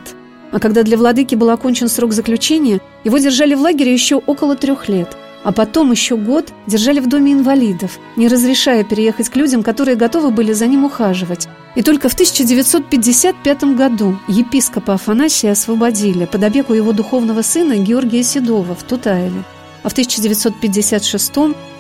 А 0.51 0.60
когда 0.60 0.84
для 0.84 0.98
владыки 0.98 1.36
был 1.36 1.50
окончен 1.50 1.89
срок 1.89 2.13
заключения, 2.13 2.80
его 3.04 3.18
держали 3.18 3.54
в 3.56 3.62
лагере 3.62 3.94
еще 3.94 4.16
около 4.16 4.56
трех 4.56 4.88
лет. 4.88 5.16
А 5.44 5.51
потом 5.51 5.92
еще 5.92 6.18
год 6.18 6.51
держали 6.66 7.00
в 7.00 7.08
доме 7.08 7.34
инвалидов, 7.34 8.00
не 8.16 8.27
разрешая 8.27 8.84
переехать 8.84 9.30
к 9.30 9.36
людям, 9.36 9.63
которые 9.63 9.96
готовы 9.96 10.32
были 10.32 10.51
за 10.51 10.68
ним 10.68 10.86
ухаживать. 10.86 11.48
И 11.75 11.84
только 11.84 12.10
в 12.10 12.13
1955 12.13 13.63
году 13.75 14.18
епископа 14.27 14.96
Афанасия 14.96 15.51
освободили 15.51 16.25
под 16.25 16.44
опеку 16.44 16.74
его 16.74 16.92
духовного 16.92 17.44
сына 17.44 17.77
Георгия 17.77 18.24
Седова 18.24 18.75
в 18.75 18.84
Тутаеве. 18.84 19.44
А 19.84 19.89
в 19.89 19.92
1956 19.94 21.34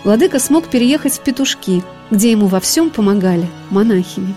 владыка 0.03 0.39
смог 0.39 0.67
переехать 0.67 1.13
в 1.13 1.23
Петушки, 1.23 1.83
где 2.11 2.31
ему 2.31 2.47
во 2.47 2.59
всем 2.59 2.89
помогали 2.89 3.47
монахини. 3.69 4.35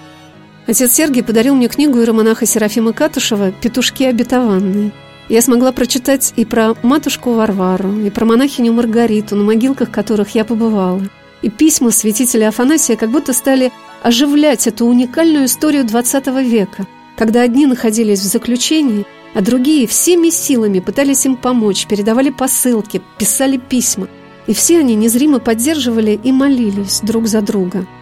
Отец 0.67 0.93
Сергий 0.93 1.23
подарил 1.23 1.55
мне 1.55 1.69
книгу 1.69 1.99
иеромонаха 1.99 2.47
Серафима 2.47 2.93
Катушева 2.93 3.51
«Петушки 3.51 4.05
обетованные». 4.05 4.93
Я 5.29 5.43
смогла 5.43 5.73
прочитать 5.73 6.33
и 6.37 6.45
про 6.45 6.75
матушку 6.83 7.33
Варвару, 7.33 8.01
и 8.01 8.11
про 8.11 8.25
монахиню 8.25 8.73
Маргариту, 8.73 9.37
на 9.37 9.45
могилках 9.45 9.91
которых 9.91 10.35
я 10.35 10.45
побывала. 10.45 11.03
И 11.43 11.49
письма 11.49 11.93
святителя 11.93 12.49
Афанасия 12.49 12.97
как 12.97 13.11
будто 13.11 13.33
стали 13.33 13.73
оживлять 14.03 14.67
эту 14.67 14.87
уникальную 14.87 15.47
историю 15.47 15.85
XX 15.85 16.45
века, 16.45 16.87
когда 17.17 17.43
одни 17.43 17.67
находились 17.67 18.21
в 18.21 18.25
заключении, 18.25 19.07
а 19.35 19.41
другие 19.41 19.87
всеми 19.87 20.31
силами 20.31 20.81
пытались 20.81 21.25
им 21.25 21.37
помочь, 21.37 21.87
передавали 21.87 22.31
посылки, 22.31 23.01
писали 23.17 23.57
письма. 23.57 24.09
И 24.47 24.53
все 24.53 24.81
они 24.81 24.97
незримо 24.97 25.39
поддерживали 25.39 26.19
и 26.23 26.33
молились 26.33 27.01
друг 27.03 27.29
за 27.29 27.41
друга– 27.41 27.87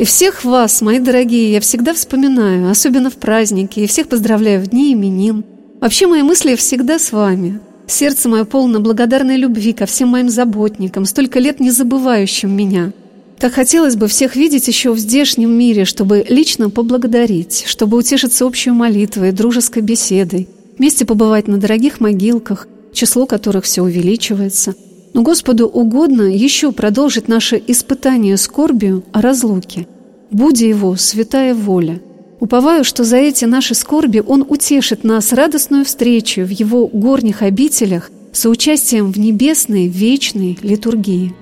и 0.00 0.04
всех 0.04 0.44
вас, 0.44 0.80
мои 0.80 0.98
дорогие, 0.98 1.52
я 1.52 1.60
всегда 1.60 1.92
вспоминаю, 1.92 2.70
особенно 2.70 3.10
в 3.10 3.16
праздники, 3.16 3.80
и 3.80 3.86
всех 3.86 4.08
поздравляю 4.08 4.62
в 4.62 4.68
дни 4.68 4.94
именин. 4.94 5.44
Вообще 5.78 6.06
мои 6.06 6.22
мысли 6.22 6.54
всегда 6.54 6.98
с 6.98 7.12
вами. 7.12 7.60
Сердце 7.86 8.30
мое 8.30 8.44
полно 8.46 8.80
благодарной 8.80 9.36
любви 9.36 9.74
ко 9.74 9.84
всем 9.84 10.08
моим 10.08 10.30
заботникам, 10.30 11.04
столько 11.04 11.38
лет 11.38 11.60
не 11.60 11.70
забывающим 11.70 12.50
меня. 12.50 12.92
Так 13.38 13.52
хотелось 13.52 13.96
бы 13.96 14.08
всех 14.08 14.36
видеть 14.36 14.68
еще 14.68 14.92
в 14.92 14.98
здешнем 14.98 15.50
мире, 15.50 15.84
чтобы 15.84 16.24
лично 16.26 16.70
поблагодарить, 16.70 17.64
чтобы 17.66 17.98
утешиться 17.98 18.46
общей 18.46 18.70
молитвой, 18.70 19.32
дружеской 19.32 19.82
беседой, 19.82 20.48
вместе 20.78 21.04
побывать 21.04 21.46
на 21.46 21.58
дорогих 21.58 22.00
могилках, 22.00 22.68
число 22.94 23.26
которых 23.26 23.64
все 23.64 23.82
увеличивается– 23.82 24.74
но 25.12 25.22
Господу 25.22 25.66
угодно 25.66 26.22
еще 26.22 26.72
продолжить 26.72 27.28
наше 27.28 27.60
испытание 27.66 28.36
скорбью 28.36 29.02
о 29.12 29.20
разлуке. 29.20 29.86
Будь 30.30 30.60
Его 30.60 30.96
святая 30.96 31.54
воля. 31.54 32.00
Уповаю, 32.38 32.84
что 32.84 33.04
за 33.04 33.16
эти 33.16 33.44
наши 33.44 33.74
скорби 33.74 34.22
Он 34.24 34.44
утешит 34.48 35.04
нас 35.04 35.32
радостную 35.32 35.84
встречу 35.84 36.42
в 36.42 36.50
Его 36.50 36.86
горних 36.86 37.42
обителях 37.42 38.10
с 38.32 38.48
участием 38.48 39.12
в 39.12 39.18
небесной 39.18 39.88
вечной 39.88 40.56
литургии. 40.62 41.34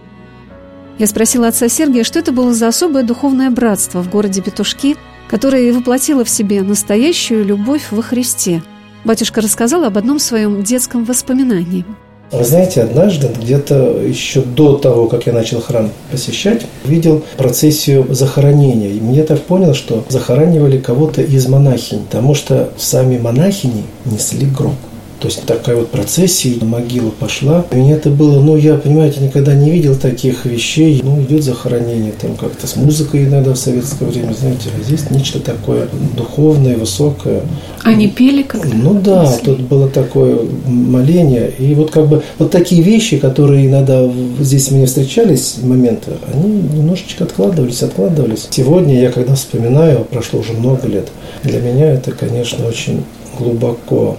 Я 0.99 1.07
спросила 1.07 1.49
отца 1.49 1.69
Сергия, 1.69 2.03
что 2.03 2.19
это 2.19 2.33
было 2.33 2.53
за 2.53 2.69
особое 2.69 3.05
духовное 3.05 3.51
братство 3.51 4.03
в 4.03 4.11
городе 4.11 4.41
Петушки, 4.43 4.97
которое 5.29 5.73
воплотило 5.73 6.25
в 6.25 6.31
себе 6.31 6.63
настоящую 6.63 7.45
любовь 7.45 7.89
во 7.93 8.03
Христе. 8.03 8.63
Батюшка 9.05 9.41
рассказал 9.41 9.85
об 9.85 9.97
одном 9.97 10.19
своем 10.19 10.65
детском 10.65 11.05
воспоминании– 11.05 11.85
вы 12.31 12.45
знаете, 12.45 12.83
однажды, 12.83 13.29
где-то 13.41 14.01
еще 14.03 14.43
до 14.43 14.77
того, 14.77 15.07
как 15.07 15.27
я 15.27 15.33
начал 15.33 15.61
храм 15.61 15.91
посещать, 16.11 16.67
видел 16.85 17.25
процессию 17.37 18.07
захоронения. 18.15 18.91
И 18.91 19.01
мне 19.01 19.23
так 19.25 19.41
понял, 19.43 19.75
что 19.75 20.05
захоранивали 20.09 20.79
кого-то 20.79 21.23
из 21.23 21.47
монахинь, 21.47 22.05
потому 22.05 22.35
что 22.35 22.71
сами 22.77 23.19
монахини 23.19 23.85
несли 24.05 24.47
гроб. 24.47 24.75
То 25.21 25.27
есть 25.27 25.45
такая 25.47 25.77
вот 25.77 25.91
процессия 25.91 26.55
на 26.61 26.67
могилу 26.67 27.11
пошла. 27.11 27.65
У 27.73 27.77
меня 27.77 27.97
это 27.97 28.11
было, 28.11 28.41
ну, 28.41 28.57
я, 28.57 28.75
понимаете, 28.75 29.21
никогда 29.21 29.55
не 29.55 29.71
видел 29.71 29.97
таких 29.97 30.45
вещей. 30.45 31.01
Ну, 31.03 31.21
идет 31.23 31.43
захоронение 31.43 32.13
там 32.13 32.37
как-то 32.37 32.67
с 32.67 32.77
музыкой 32.77 33.25
иногда 33.25 33.53
в 33.53 33.57
советское 33.57 34.07
время, 34.07 34.33
знаете, 34.33 34.69
а 34.79 34.83
здесь 34.85 35.11
нечто 35.11 35.41
такое 35.41 35.89
духовное, 36.17 36.77
высокое. 36.77 37.43
Они 37.83 38.09
пели 38.09 38.43
как-то? 38.43 38.75
Ну 38.75 39.01
да, 39.01 39.37
тут 39.45 39.61
было 39.63 39.89
такое 39.89 40.39
моление. 40.67 41.51
И 41.59 41.75
вот 41.75 41.91
как 41.91 42.07
бы 42.07 42.23
вот 42.39 42.51
такие 42.53 42.83
вещи, 42.83 43.19
которые 43.19 43.67
иногда 43.67 44.09
здесь 44.39 44.71
мне 44.71 44.87
встречались, 44.87 45.57
моменты, 45.63 46.13
они 46.33 46.49
немножечко 46.49 47.25
откладывались, 47.25 47.83
откладывались. 47.83 48.47
Сегодня 48.51 49.01
я, 49.01 49.11
когда 49.11 49.35
вспоминаю, 49.35 50.05
прошло 50.05 50.41
уже 50.41 50.53
много 50.53 50.87
лет, 50.87 51.09
для 51.43 51.61
меня 51.61 51.91
это, 51.91 52.13
конечно, 52.13 52.67
очень 52.67 53.05
глубоко. 53.37 54.19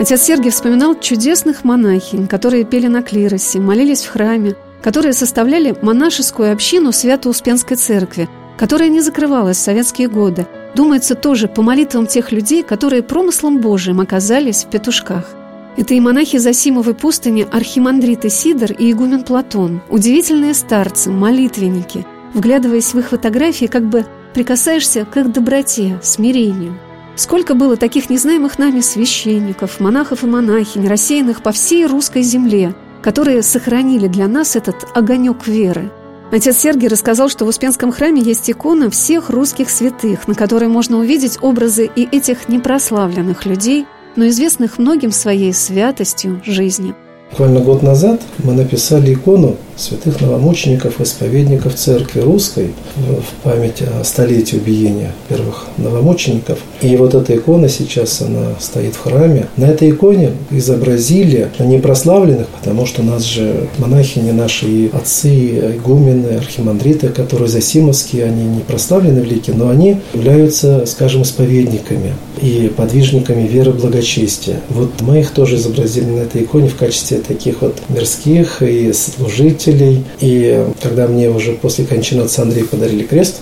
Отец 0.00 0.22
Сергий 0.22 0.50
вспоминал 0.50 0.98
чудесных 0.98 1.62
монахинь, 1.62 2.26
которые 2.26 2.64
пели 2.64 2.86
на 2.86 3.02
клиросе, 3.02 3.60
молились 3.60 4.06
в 4.06 4.10
храме, 4.10 4.54
которые 4.80 5.12
составляли 5.12 5.76
монашескую 5.82 6.54
общину 6.54 6.90
Свято-Успенской 6.90 7.76
церкви, 7.76 8.26
которая 8.56 8.88
не 8.88 9.02
закрывалась 9.02 9.58
в 9.58 9.60
советские 9.60 10.08
годы. 10.08 10.46
Думается 10.74 11.14
тоже 11.14 11.48
по 11.48 11.60
молитвам 11.60 12.06
тех 12.06 12.32
людей, 12.32 12.62
которые 12.62 13.02
промыслом 13.02 13.58
Божиим 13.58 14.00
оказались 14.00 14.64
в 14.64 14.70
петушках. 14.70 15.34
Это 15.76 15.92
и 15.92 16.00
монахи 16.00 16.38
Засимовой 16.38 16.94
пустыни 16.94 17.46
Архимандрит 17.52 18.24
Сидор 18.32 18.72
и 18.72 18.90
игумен 18.90 19.22
Платон, 19.22 19.82
удивительные 19.90 20.54
старцы, 20.54 21.10
молитвенники. 21.10 22.06
Вглядываясь 22.32 22.94
в 22.94 22.98
их 22.98 23.10
фотографии, 23.10 23.66
как 23.66 23.84
бы 23.84 24.06
прикасаешься 24.32 25.04
к 25.04 25.18
их 25.18 25.30
доброте, 25.30 26.00
смирению– 26.02 26.78
Сколько 27.20 27.54
было 27.54 27.76
таких 27.76 28.08
незнаемых 28.08 28.58
нами 28.58 28.80
священников, 28.80 29.78
монахов 29.78 30.24
и 30.24 30.26
монахинь, 30.26 30.88
рассеянных 30.88 31.42
по 31.42 31.52
всей 31.52 31.84
русской 31.84 32.22
земле, 32.22 32.74
которые 33.02 33.42
сохранили 33.42 34.08
для 34.08 34.26
нас 34.26 34.56
этот 34.56 34.86
огонек 34.94 35.46
веры. 35.46 35.92
Отец 36.32 36.56
Сергий 36.56 36.88
рассказал, 36.88 37.28
что 37.28 37.44
в 37.44 37.48
Успенском 37.48 37.92
храме 37.92 38.22
есть 38.22 38.50
икона 38.50 38.88
всех 38.88 39.28
русских 39.28 39.68
святых, 39.68 40.28
на 40.28 40.34
которой 40.34 40.70
можно 40.70 40.96
увидеть 40.96 41.36
образы 41.42 41.90
и 41.94 42.08
этих 42.10 42.48
непрославленных 42.48 43.44
людей, 43.44 43.84
но 44.16 44.26
известных 44.28 44.78
многим 44.78 45.12
своей 45.12 45.52
святостью 45.52 46.40
жизни. 46.46 46.94
Буквально 47.30 47.60
год 47.60 47.82
назад 47.82 48.20
мы 48.42 48.54
написали 48.54 49.14
икону 49.14 49.56
святых 49.76 50.20
новомучеников, 50.20 51.00
исповедников 51.00 51.74
церкви 51.74 52.20
русской 52.20 52.72
в 52.96 53.42
память 53.42 53.82
о 53.82 54.04
столетии 54.04 54.56
убиения 54.56 55.12
первых 55.28 55.66
новомучеников. 55.78 56.58
И 56.82 56.96
вот 56.96 57.14
эта 57.14 57.36
икона 57.36 57.68
сейчас, 57.68 58.20
она 58.20 58.54
стоит 58.58 58.94
в 58.94 59.00
храме. 59.00 59.46
На 59.56 59.64
этой 59.64 59.90
иконе 59.90 60.32
изобразили 60.50 61.48
не 61.58 61.78
прославленных, 61.78 62.48
потому 62.48 62.84
что 62.84 63.02
нас 63.02 63.24
же 63.24 63.68
монахини 63.78 64.32
наши 64.32 64.66
и 64.66 64.90
отцы, 64.92 65.76
игумены, 65.76 66.36
архимандриты, 66.36 67.08
которые 67.08 67.48
засимовские, 67.48 68.24
они 68.24 68.44
не 68.44 68.60
прославлены 68.60 69.22
в 69.22 69.24
лике, 69.24 69.52
но 69.54 69.70
они 69.70 69.98
являются, 70.12 70.84
скажем, 70.84 71.22
исповедниками 71.22 72.14
и 72.42 72.70
подвижниками 72.74 73.46
веры 73.46 73.72
благочестия. 73.72 74.60
Вот 74.68 74.90
мы 75.00 75.20
их 75.20 75.30
тоже 75.30 75.56
изобразили 75.56 76.06
на 76.06 76.20
этой 76.20 76.42
иконе 76.42 76.68
в 76.68 76.76
качестве 76.76 77.19
таких 77.20 77.62
вот 77.62 77.80
мирских 77.88 78.62
и 78.62 78.92
служителей. 78.92 80.04
И 80.20 80.66
когда 80.82 81.06
мне 81.06 81.28
уже 81.30 81.52
после 81.52 81.84
кончины 81.84 82.22
отца 82.22 82.42
Андрея 82.42 82.64
подарили 82.64 83.04
крест, 83.04 83.36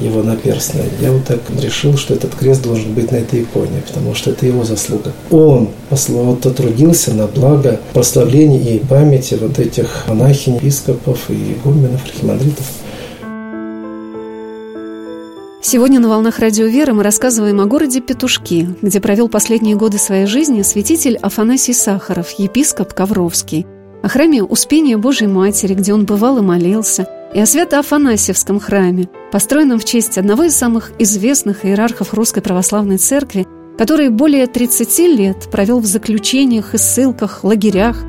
его 0.00 0.22
наперстный, 0.22 0.84
я 1.00 1.12
вот 1.12 1.24
так 1.24 1.40
решил, 1.60 1.96
что 1.96 2.14
этот 2.14 2.34
крест 2.34 2.62
должен 2.62 2.92
быть 2.94 3.10
на 3.12 3.16
этой 3.16 3.42
иконе, 3.42 3.82
потому 3.86 4.14
что 4.14 4.30
это 4.30 4.46
его 4.46 4.64
заслуга. 4.64 5.12
Он 5.30 5.68
вот 5.90 6.56
трудился 6.56 7.12
на 7.14 7.26
благо 7.26 7.80
прославления 7.92 8.76
и 8.76 8.78
памяти 8.78 9.36
вот 9.40 9.58
этих 9.58 10.04
монахинь, 10.08 10.56
епископов 10.56 11.30
и 11.30 11.52
игуменов, 11.52 12.00
архимандритов. 12.04 12.66
Сегодня 15.64 16.00
на 16.00 16.08
«Волнах 16.08 16.40
Радио 16.40 16.66
Веры» 16.66 16.92
мы 16.92 17.04
рассказываем 17.04 17.60
о 17.60 17.66
городе 17.66 18.00
Петушки, 18.00 18.68
где 18.82 19.00
провел 19.00 19.28
последние 19.28 19.76
годы 19.76 19.96
своей 19.96 20.26
жизни 20.26 20.62
святитель 20.62 21.16
Афанасий 21.16 21.72
Сахаров, 21.72 22.30
епископ 22.32 22.92
Ковровский– 22.92 23.64
о 24.02 24.08
храме 24.08 24.42
Успения 24.42 24.96
Божьей 24.96 25.28
Матери, 25.28 25.74
где 25.74 25.94
он 25.94 26.04
бывал 26.04 26.38
и 26.38 26.40
молился, 26.40 27.08
и 27.32 27.38
о 27.38 27.46
Свято-Афанасьевском 27.46 28.58
храме, 28.58 29.08
построенном 29.30 29.78
в 29.78 29.84
честь 29.84 30.18
одного 30.18 30.42
из 30.42 30.56
самых 30.56 30.90
известных 30.98 31.64
иерархов 31.64 32.12
Русской 32.12 32.40
Православной 32.40 32.98
Церкви, 32.98 33.46
который 33.78 34.08
более 34.08 34.48
30 34.48 34.98
лет 35.16 35.48
провел 35.52 35.78
в 35.78 35.86
заключениях 35.86 36.74
и 36.74 36.78
ссылках, 36.78 37.44
лагерях. 37.44 38.02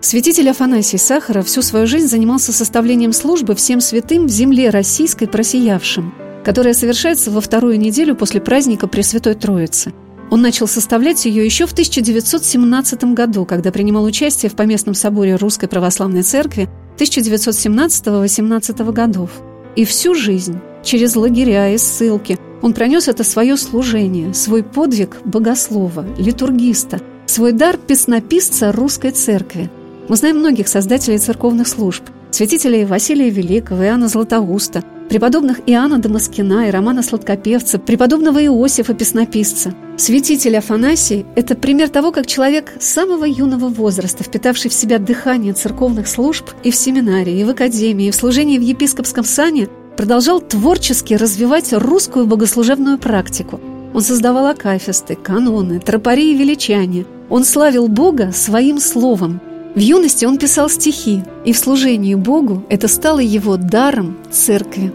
Святитель 0.00 0.50
Афанасий 0.50 0.98
Сахаров 0.98 1.46
всю 1.46 1.62
свою 1.62 1.86
жизнь 1.86 2.08
занимался 2.08 2.52
составлением 2.52 3.12
службы 3.12 3.54
всем 3.54 3.80
святым 3.80 4.26
в 4.26 4.30
земле 4.30 4.70
российской 4.70 5.28
просиявшим, 5.28 6.12
которая 6.46 6.74
совершается 6.74 7.32
во 7.32 7.40
вторую 7.40 7.76
неделю 7.76 8.14
после 8.14 8.40
праздника 8.40 8.86
Пресвятой 8.86 9.34
Троицы– 9.34 9.92
он 10.30 10.42
начал 10.42 10.66
составлять 10.66 11.24
ее 11.24 11.44
еще 11.44 11.66
в 11.66 11.72
1917 11.72 13.04
году, 13.14 13.44
когда 13.44 13.70
принимал 13.70 14.04
участие 14.04 14.50
в 14.50 14.56
Поместном 14.56 14.94
соборе 14.94 15.36
Русской 15.36 15.68
Православной 15.68 16.22
Церкви 16.22 16.68
1917-18 16.98 18.92
годов. 18.92 19.30
И 19.76 19.84
всю 19.84 20.14
жизнь, 20.14 20.58
через 20.82 21.14
лагеря 21.14 21.72
и 21.72 21.78
ссылки, 21.78 22.38
он 22.62 22.72
пронес 22.72 23.06
это 23.06 23.22
свое 23.22 23.56
служение, 23.56 24.34
свой 24.34 24.64
подвиг 24.64 25.18
богослова, 25.24 26.04
литургиста, 26.18 27.00
свой 27.26 27.52
дар 27.52 27.76
песнописца 27.76 28.72
Русской 28.72 29.12
Церкви. 29.12 29.70
Мы 30.08 30.16
знаем 30.16 30.38
многих 30.38 30.66
создателей 30.66 31.18
церковных 31.18 31.68
служб, 31.68 32.02
святителей 32.30 32.84
Василия 32.84 33.30
Великого, 33.30 33.84
Иоанна 33.84 34.08
Златоуста– 34.08 34.82
преподобных 35.08 35.60
Иоанна 35.66 35.98
Дамаскина 35.98 36.68
и 36.68 36.70
Романа 36.70 37.02
Сладкопевца, 37.02 37.78
преподобного 37.78 38.44
Иосифа 38.44 38.94
Песнописца. 38.94 39.74
Святитель 39.96 40.56
Афанасий– 40.56 41.24
это 41.36 41.54
пример 41.54 41.88
того, 41.88 42.12
как 42.12 42.26
человек 42.26 42.72
самого 42.80 43.24
юного 43.24 43.68
возраста, 43.68 44.24
впитавший 44.24 44.70
в 44.70 44.74
себя 44.74 44.98
дыхание 44.98 45.52
церковных 45.52 46.08
служб 46.08 46.50
и 46.62 46.70
в 46.70 46.76
семинарии, 46.76 47.40
и 47.40 47.44
в 47.44 47.50
академии, 47.50 48.08
и 48.08 48.10
в 48.10 48.14
служении 48.14 48.58
в 48.58 48.62
епископском 48.62 49.24
сане, 49.24 49.68
продолжал 49.96 50.40
творчески 50.40 51.14
развивать 51.14 51.72
русскую 51.72 52.26
богослужебную 52.26 52.98
практику. 52.98 53.60
Он 53.94 54.02
создавал 54.02 54.48
акафисты, 54.48 55.14
каноны, 55.14 55.80
тропари 55.80 56.32
и 56.32 56.36
величания. 56.36 57.06
Он 57.30 57.44
славил 57.44 57.88
Бога 57.88 58.32
своим 58.32 58.78
словом– 58.78 59.40
в 59.76 59.78
юности 59.78 60.24
он 60.24 60.38
писал 60.38 60.70
стихи, 60.70 61.22
и 61.44 61.52
в 61.52 61.58
служении 61.58 62.14
Богу 62.14 62.64
это 62.70 62.88
стало 62.88 63.18
его 63.18 63.58
даром 63.58 64.16
церкви. 64.30 64.90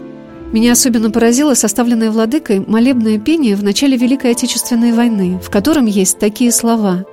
Меня 0.52 0.72
особенно 0.72 1.12
поразило 1.12 1.54
составленное 1.54 2.10
владыкой 2.10 2.64
молебное 2.66 3.20
пение 3.20 3.54
в 3.54 3.62
начале 3.62 3.96
Великой 3.96 4.32
Отечественной 4.32 4.92
войны, 4.92 5.40
в 5.40 5.50
котором 5.50 5.86
есть 5.86 6.18
такие 6.18 6.50
слова. 6.50 7.06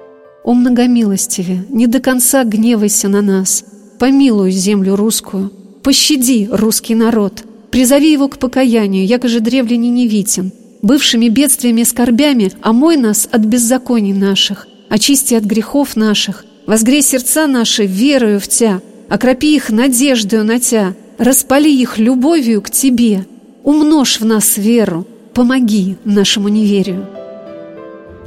«О 0.44 0.56
многомилостиве, 0.56 1.64
не 1.70 1.86
до 1.86 2.00
конца 2.00 2.44
гневайся 2.44 3.08
на 3.08 3.22
нас, 3.22 3.64
помилуй 4.00 4.50
землю 4.50 4.96
русскую, 4.96 5.52
пощади 5.84 6.50
русский 6.52 6.96
народ, 6.96 7.44
призови 7.70 8.12
его 8.12 8.30
к 8.30 8.40
покаянию, 8.40 9.06
якоже 9.06 9.42
древляне 9.42 9.90
невитен, 9.90 10.52
бывшими 10.82 11.30
бедствиями 11.30 11.82
и 11.82 11.86
скорбями 11.86 12.52
омой 12.64 12.98
нас 12.98 13.30
от 13.32 13.42
беззаконий 13.42 14.14
наших, 14.14 14.68
очисти 14.90 15.36
от 15.36 15.44
грехов 15.44 15.96
наших, 15.96 16.46
Возгрей 16.70 17.02
сердца 17.02 17.48
наши 17.48 17.88
верою 17.88 18.40
в 18.40 18.48
Тя, 18.48 18.80
окропи 19.10 19.56
их 19.56 19.72
надеждою 19.72 20.44
на 20.44 20.60
Тя, 20.60 20.94
распали 21.18 21.68
их 21.68 21.98
любовью 21.98 22.62
к 22.62 22.70
Тебе, 22.70 23.26
умножь 23.64 24.20
в 24.20 24.26
нас 24.26 24.56
веру, 24.56 25.08
помоги 25.34 25.98
нашему 26.06 26.48
неверию. 26.48 27.08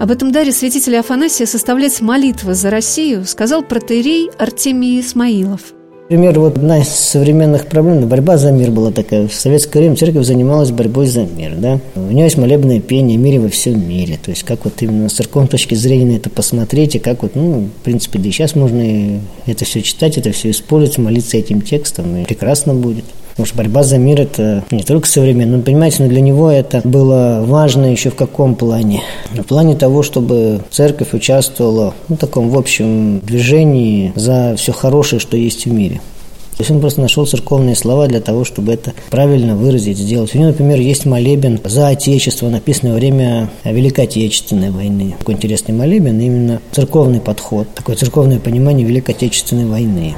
Об 0.01 0.11
этом 0.11 0.33
даре 0.33 0.51
святителя 0.51 0.99
Афанасия 0.99 1.47
составлять 1.47 2.01
молитвы 2.01 2.55
за 2.55 2.71
Россию 2.71 3.27
сказал 3.27 3.63
протеерей 3.63 4.29
Артемий 4.41 4.99
Исмаилов– 4.99 5.61
Например, 6.13 6.39
вот 6.41 6.59
одна 6.59 6.79
из 6.79 6.89
современных 6.89 7.69
проблем, 7.69 8.07
борьба 8.07 8.37
за 8.37 8.53
мир 8.53 8.71
была 8.71 8.93
такая. 8.93 9.29
В 9.29 9.33
советское 9.33 9.79
время 9.79 9.97
церковь 9.97 10.27
занималась 10.27 10.71
борьбой 10.71 11.07
за 11.07 11.23
мир, 11.23 11.55
да. 11.57 11.81
У 11.95 12.01
нее 12.01 12.25
есть 12.25 12.37
молебное 12.37 12.81
пение 12.81 13.17
мире 13.17 13.41
во 13.41 13.49
всем 13.49 13.89
мире. 13.89 14.19
То 14.23 14.31
есть, 14.31 14.43
как 14.43 14.67
вот 14.67 14.75
именно 14.83 15.09
с 15.09 15.15
церковной 15.15 15.49
точки 15.49 15.75
зрения 15.75 16.05
на 16.05 16.17
это 16.17 16.29
посмотреть, 16.29 16.97
и 16.97 16.99
как 16.99 17.23
вот, 17.23 17.35
ну, 17.35 17.71
в 17.81 17.83
принципе, 17.83 18.19
да 18.19 18.29
и 18.29 18.31
сейчас 18.31 18.55
можно 18.55 19.23
это 19.47 19.65
все 19.65 19.81
читать, 19.81 20.19
это 20.19 20.33
все 20.33 20.51
использовать, 20.51 20.99
молиться 20.99 21.39
этим 21.39 21.63
текстом, 21.63 22.15
и 22.15 22.25
прекрасно 22.25 22.75
будет. 22.75 23.07
Потому 23.33 23.47
что 23.47 23.57
борьба 23.57 23.83
за 23.83 23.99
мир– 23.99 24.21
это 24.23 24.65
не 24.71 24.83
только 24.83 25.09
современная, 25.09 25.59
но, 25.59 25.63
понимаете, 25.63 26.03
но 26.03 26.09
для 26.09 26.21
него 26.21 26.51
это 26.51 26.81
было 26.85 27.43
важно 27.47 27.87
еще 27.87 28.11
в 28.11 28.15
каком 28.15 28.55
плане? 28.55 29.03
В 29.33 29.43
плане 29.43 29.75
того, 29.75 30.03
чтобы 30.03 30.61
церковь 30.71 31.15
участвовала 31.15 31.95
ну, 32.09 32.17
в 32.17 32.19
таком, 32.19 32.51
в 32.51 32.59
общем, 32.59 33.21
движении 33.21 34.13
за 34.17 34.55
все 34.57 34.73
хорошее, 34.73 35.21
что 35.21 35.37
есть 35.37 35.65
в 35.65 35.73
мире. 35.73 36.01
То 36.57 36.65
есть 36.65 36.71
он 36.71 36.81
просто 36.81 37.01
нашел 37.01 37.25
церковные 37.27 37.75
слова 37.75 38.07
для 38.07 38.21
того, 38.21 38.45
чтобы 38.45 38.75
это 38.75 38.93
правильно 39.11 39.57
выразить, 39.57 39.97
сделать. 39.97 40.35
У 40.35 40.39
него, 40.39 40.49
например, 40.49 40.79
есть 40.81 41.07
молебен 41.07 41.59
за 41.65 41.89
Отечество, 41.89 42.49
написанный 42.51 42.93
во 42.93 42.99
время 42.99 43.51
Великой 43.65 44.05
Отечественной 44.05 44.71
войны. 44.71 45.15
Такой 45.19 45.35
интересный 45.35 45.75
молебен, 45.75 46.21
именно 46.21 46.61
церковный 46.71 47.21
подход, 47.21 47.69
такое 47.75 47.97
церковное 47.97 48.39
понимание 48.39 48.87
Великой 48.87 49.15
Отечественной 49.15 49.65
войны. 49.65 50.15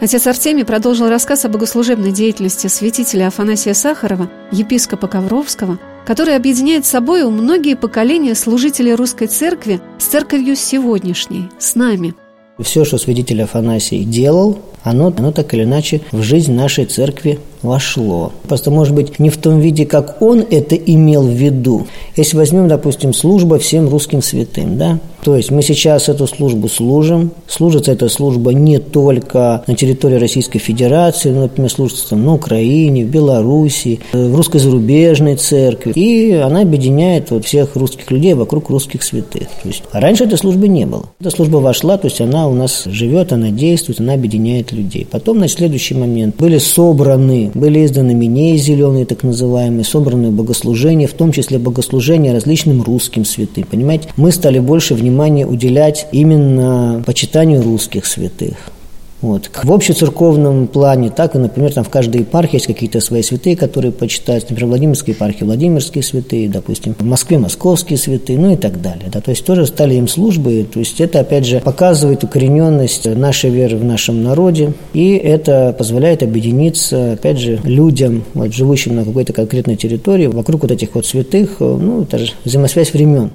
Отец 0.00 0.26
Артемий 0.26 0.64
продолжил 0.64 1.08
рассказ 1.08 1.44
о 1.44 1.48
богослужебной 1.48 2.12
деятельности 2.12 2.66
святителя 2.66 3.28
Афанасия 3.28 3.74
Сахарова, 3.74 4.28
епископа 4.50 5.06
Ковровского, 5.06 5.78
который 6.04 6.36
объединяет 6.36 6.84
собой 6.84 7.24
многие 7.24 7.76
поколения 7.76 8.34
служителей 8.34 8.94
русской 8.94 9.28
церкви 9.28 9.80
с 9.98 10.06
церковью 10.06 10.56
сегодняшней, 10.56 11.48
с 11.58 11.76
нами. 11.76 12.14
Все, 12.58 12.84
что 12.84 12.98
святитель 12.98 13.42
Афанасий 13.42 14.04
делал, 14.04 14.58
оно, 14.82 15.12
оно 15.16 15.32
так 15.32 15.54
или 15.54 15.62
иначе 15.62 16.02
в 16.12 16.22
жизнь 16.22 16.52
нашей 16.52 16.86
церкви 16.86 17.38
вошло. 17.64 18.32
Просто, 18.46 18.70
может 18.70 18.94
быть, 18.94 19.18
не 19.18 19.30
в 19.30 19.36
том 19.36 19.60
виде, 19.60 19.86
как 19.86 20.20
он 20.22 20.44
это 20.50 20.76
имел 20.76 21.22
в 21.22 21.32
виду. 21.32 21.86
Если 22.16 22.36
возьмем, 22.36 22.68
допустим, 22.68 23.12
служба 23.12 23.58
всем 23.58 23.88
русским 23.88 24.22
святым, 24.22 24.78
да, 24.78 25.00
то 25.24 25.36
есть 25.36 25.50
мы 25.50 25.62
сейчас 25.62 26.10
эту 26.10 26.26
службу 26.26 26.68
служим. 26.68 27.30
Служится 27.48 27.92
эта 27.92 28.10
служба 28.10 28.52
не 28.52 28.78
только 28.78 29.64
на 29.66 29.74
территории 29.74 30.16
Российской 30.16 30.58
Федерации, 30.58 31.30
но, 31.30 31.42
например, 31.42 31.70
служится 31.70 32.10
там 32.10 32.26
на 32.26 32.34
Украине, 32.34 33.06
в 33.06 33.08
Беларуси, 33.08 34.00
в 34.12 34.36
русской 34.36 34.58
зарубежной 34.58 35.36
церкви. 35.36 35.92
И 35.92 36.32
она 36.32 36.60
объединяет 36.60 37.30
вот 37.30 37.46
всех 37.46 37.74
русских 37.74 38.10
людей 38.10 38.34
вокруг 38.34 38.68
русских 38.68 39.02
святых. 39.02 39.48
То 39.62 39.68
есть, 39.68 39.82
а 39.92 40.00
раньше 40.00 40.24
этой 40.24 40.36
службы 40.36 40.68
не 40.68 40.84
было. 40.84 41.06
Эта 41.18 41.30
служба 41.30 41.56
вошла, 41.56 41.96
то 41.96 42.08
есть 42.08 42.20
она 42.20 42.46
у 42.46 42.52
нас 42.52 42.84
живет, 42.84 43.32
она 43.32 43.50
действует, 43.50 44.00
она 44.00 44.12
объединяет 44.12 44.72
людей. 44.72 45.06
Потом, 45.10 45.38
значит, 45.38 45.56
следующий 45.56 45.94
момент. 45.94 46.36
Были 46.36 46.58
собраны, 46.58 47.50
были 47.54 47.84
изданы 47.84 48.14
минеи 48.14 48.56
зеленые, 48.56 49.06
так 49.06 49.22
называемые, 49.22 49.84
собраны 49.84 50.30
богослужения, 50.30 51.06
в 51.06 51.14
том 51.14 51.32
числе 51.32 51.58
богослужения 51.58 52.32
различным 52.32 52.82
русским 52.82 53.24
святым. 53.24 53.64
Понимаете, 53.64 54.08
мы 54.16 54.32
стали 54.32 54.58
больше 54.58 54.94
внимания 54.94 55.46
уделять 55.46 56.06
именно 56.12 57.02
почитанию 57.06 57.62
русских 57.62 58.06
святых. 58.06 58.73
Вот. 59.24 59.50
В 59.62 59.72
общецерковном 59.72 60.66
плане, 60.66 61.08
так 61.08 61.34
и, 61.34 61.38
например, 61.38 61.72
там 61.72 61.82
в 61.82 61.88
каждой 61.88 62.20
епархии 62.20 62.56
есть 62.56 62.66
какие-то 62.66 63.00
свои 63.00 63.22
святые, 63.22 63.56
которые 63.56 63.90
почитают. 63.90 64.44
Например, 64.50 64.66
в 64.66 64.68
Владимирской 64.68 65.14
епархии 65.14 65.44
Владимирские 65.44 66.04
святые, 66.04 66.46
допустим, 66.50 66.94
в 66.98 67.04
Москве 67.04 67.38
московские 67.38 67.98
святые, 67.98 68.38
ну 68.38 68.52
и 68.52 68.56
так 68.56 68.82
далее. 68.82 69.06
Да. 69.10 69.22
То 69.22 69.30
есть 69.30 69.46
тоже 69.46 69.64
стали 69.64 69.94
им 69.94 70.08
службы. 70.08 70.66
То 70.70 70.78
есть 70.78 71.00
это, 71.00 71.20
опять 71.20 71.46
же, 71.46 71.60
показывает 71.60 72.22
укорененность 72.22 73.06
нашей 73.06 73.48
веры 73.48 73.78
в 73.78 73.84
нашем 73.84 74.22
народе. 74.22 74.74
И 74.92 75.14
это 75.14 75.74
позволяет 75.76 76.22
объединиться, 76.22 77.14
опять 77.14 77.38
же, 77.38 77.58
людям, 77.64 78.24
вот, 78.34 78.52
живущим 78.52 78.94
на 78.94 79.06
какой-то 79.06 79.32
конкретной 79.32 79.76
территории, 79.76 80.26
вокруг 80.26 80.62
вот 80.62 80.70
этих 80.70 80.94
вот 80.94 81.06
святых, 81.06 81.60
ну, 81.60 82.02
это 82.02 82.18
же 82.18 82.32
взаимосвязь 82.44 82.92
времен. 82.92 83.30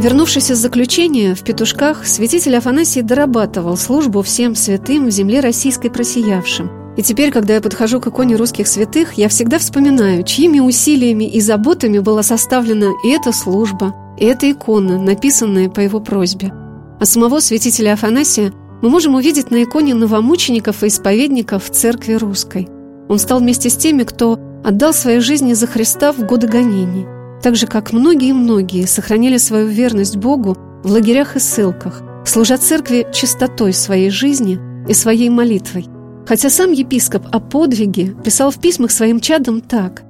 Вернувшись 0.00 0.52
из 0.52 0.58
заключения, 0.58 1.34
в 1.34 1.42
Петушках 1.42 2.06
святитель 2.06 2.56
Афанасий 2.56 3.02
дорабатывал 3.02 3.76
службу 3.76 4.22
всем 4.22 4.54
святым 4.54 5.06
в 5.06 5.10
земле 5.10 5.40
российской 5.40 5.90
просиявшим. 5.90 6.70
И 6.96 7.02
теперь, 7.02 7.32
когда 7.32 7.54
я 7.54 7.60
подхожу 7.60 8.00
к 8.00 8.06
иконе 8.06 8.36
русских 8.36 8.68
святых, 8.68 9.14
я 9.14 9.28
всегда 9.28 9.58
вспоминаю, 9.58 10.22
чьими 10.22 10.60
усилиями 10.60 11.24
и 11.24 11.40
заботами 11.40 11.98
была 11.98 12.22
составлена 12.22 12.92
и 13.04 13.08
эта 13.08 13.32
служба, 13.32 13.92
и 14.16 14.24
эта 14.24 14.48
икона, 14.48 15.02
написанная 15.02 15.68
по 15.68 15.80
его 15.80 15.98
просьбе. 15.98 16.52
А 17.00 17.04
самого 17.04 17.40
святителя 17.40 17.94
Афанасия 17.94 18.52
мы 18.82 18.90
можем 18.90 19.16
увидеть 19.16 19.50
на 19.50 19.64
иконе 19.64 19.94
новомучеников 19.94 20.84
и 20.84 20.86
исповедников 20.86 21.70
церкви 21.70 22.12
русской. 22.12 22.68
Он 23.08 23.18
стал 23.18 23.40
вместе 23.40 23.68
с 23.68 23.76
теми, 23.76 24.04
кто 24.04 24.38
отдал 24.64 24.92
свои 24.92 25.18
жизни 25.18 25.54
за 25.54 25.66
Христа 25.66 26.12
в 26.12 26.20
годы 26.20 26.46
гонений– 26.46 27.06
так 27.42 27.56
же, 27.56 27.66
как 27.66 27.92
многие-многие 27.92 28.86
сохранили 28.86 29.36
свою 29.36 29.68
верность 29.68 30.16
Богу 30.16 30.56
в 30.82 30.90
лагерях 30.90 31.36
и 31.36 31.40
ссылках, 31.40 32.02
служа 32.24 32.56
церкви 32.56 33.06
чистотой 33.12 33.72
своей 33.72 34.10
жизни 34.10 34.58
и 34.88 34.94
своей 34.94 35.28
молитвой. 35.28 35.86
Хотя 36.26 36.50
сам 36.50 36.72
епископ 36.72 37.26
о 37.32 37.40
подвиге 37.40 38.14
писал 38.24 38.50
в 38.50 38.60
письмах 38.60 38.90
своим 38.90 39.20
чадам 39.20 39.60
так 39.60 40.02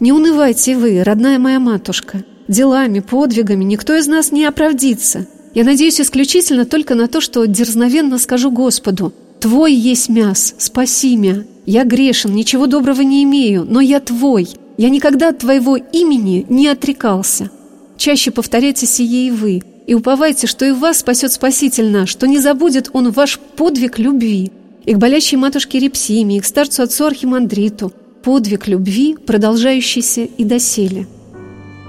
«Не 0.00 0.12
унывайте 0.12 0.76
вы, 0.76 1.02
родная 1.02 1.38
моя 1.38 1.60
матушка, 1.60 2.24
делами, 2.48 3.00
подвигами 3.00 3.64
никто 3.64 3.94
из 3.94 4.06
нас 4.06 4.32
не 4.32 4.44
оправдится. 4.44 5.26
Я 5.54 5.64
надеюсь 5.64 6.00
исключительно 6.00 6.64
только 6.64 6.94
на 6.94 7.06
то, 7.06 7.20
что 7.20 7.46
дерзновенно 7.46 8.18
скажу 8.18 8.50
Господу, 8.50 9.12
«Твой 9.40 9.74
есть 9.74 10.08
мяс, 10.08 10.54
спаси 10.58 11.16
меня. 11.16 11.44
Я 11.66 11.84
грешен, 11.84 12.32
ничего 12.32 12.66
доброго 12.66 13.02
не 13.02 13.22
имею, 13.24 13.64
но 13.68 13.80
я 13.80 14.00
Твой, 14.00 14.48
я 14.76 14.90
никогда 14.90 15.28
от 15.30 15.38
Твоего 15.38 15.76
имени 15.76 16.46
не 16.48 16.68
отрекался. 16.68 17.50
Чаще 17.96 18.30
повторяйте 18.30 18.86
сие 18.86 19.28
и 19.28 19.30
вы, 19.30 19.62
и 19.86 19.94
уповайте, 19.94 20.46
что 20.46 20.64
и 20.64 20.72
вас 20.72 20.98
спасет 20.98 21.32
Спаситель 21.32 21.90
наш, 21.90 22.08
что 22.08 22.26
не 22.26 22.38
забудет 22.38 22.90
Он 22.92 23.10
ваш 23.10 23.38
подвиг 23.38 23.98
любви. 23.98 24.50
И 24.84 24.94
к 24.94 24.98
болящей 24.98 25.38
матушке 25.38 25.78
Репсиме, 25.78 26.36
и 26.36 26.40
к 26.40 26.44
старцу 26.44 26.82
отцу 26.82 27.06
Архимандриту, 27.06 27.92
подвиг 28.22 28.68
любви, 28.68 29.16
продолжающийся 29.26 30.22
и 30.22 30.44
доселе. 30.44 31.06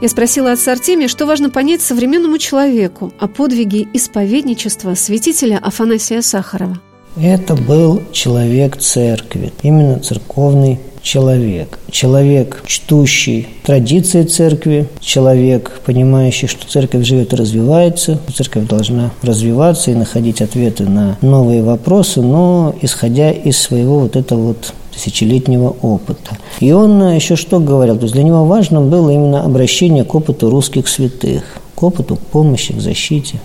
Я 0.02 0.10
спросила 0.10 0.52
отца 0.52 0.74
Артемия, 0.74 1.08
что 1.08 1.26
важно 1.26 1.50
понять 1.50 1.82
современному 1.82 2.38
человеку 2.38 3.14
о 3.20 3.28
подвиге 3.28 3.88
исповедничества 3.94 4.94
святителя 4.94 5.58
Афанасия 5.58 6.22
Сахарова. 6.22 6.80
Это 7.16 7.56
был 7.56 8.02
человек 8.12 8.78
церкви, 8.78 9.54
именно 9.64 10.00
церковный 10.00 10.80
человек. 11.06 11.80
Человек, 11.92 12.64
чтущий 12.66 13.48
традиции 13.64 14.24
церкви, 14.24 14.90
человек, 15.00 15.80
понимающий, 15.86 16.48
что 16.48 16.68
церковь 16.68 17.06
живет 17.06 17.32
и 17.32 17.36
развивается, 17.36 18.20
церковь 18.36 18.68
должна 18.68 19.12
развиваться 19.22 19.92
и 19.92 19.96
находить 19.96 20.42
ответы 20.42 20.84
на 20.84 21.18
новые 21.22 21.62
вопросы, 21.62 22.22
но 22.22 22.76
исходя 22.82 23.32
из 23.32 23.58
своего 23.58 24.00
вот 24.00 24.16
этого 24.16 24.48
вот 24.48 24.74
тысячелетнего 24.94 25.76
опыта. 25.82 26.38
И 26.60 26.72
он 26.72 27.14
еще 27.14 27.36
что 27.36 27.60
говорил? 27.60 27.98
То 27.98 28.04
есть 28.04 28.16
для 28.16 28.24
него 28.24 28.46
важно 28.46 28.82
было 28.82 29.12
именно 29.12 29.44
обращение 29.44 30.06
к 30.06 30.16
опыту 30.16 30.50
русских 30.50 30.88
святых, 30.88 31.44
к 31.76 31.84
опыту 31.84 32.18
помощи, 32.32 32.74
к 32.74 32.82
защите. 32.82 33.40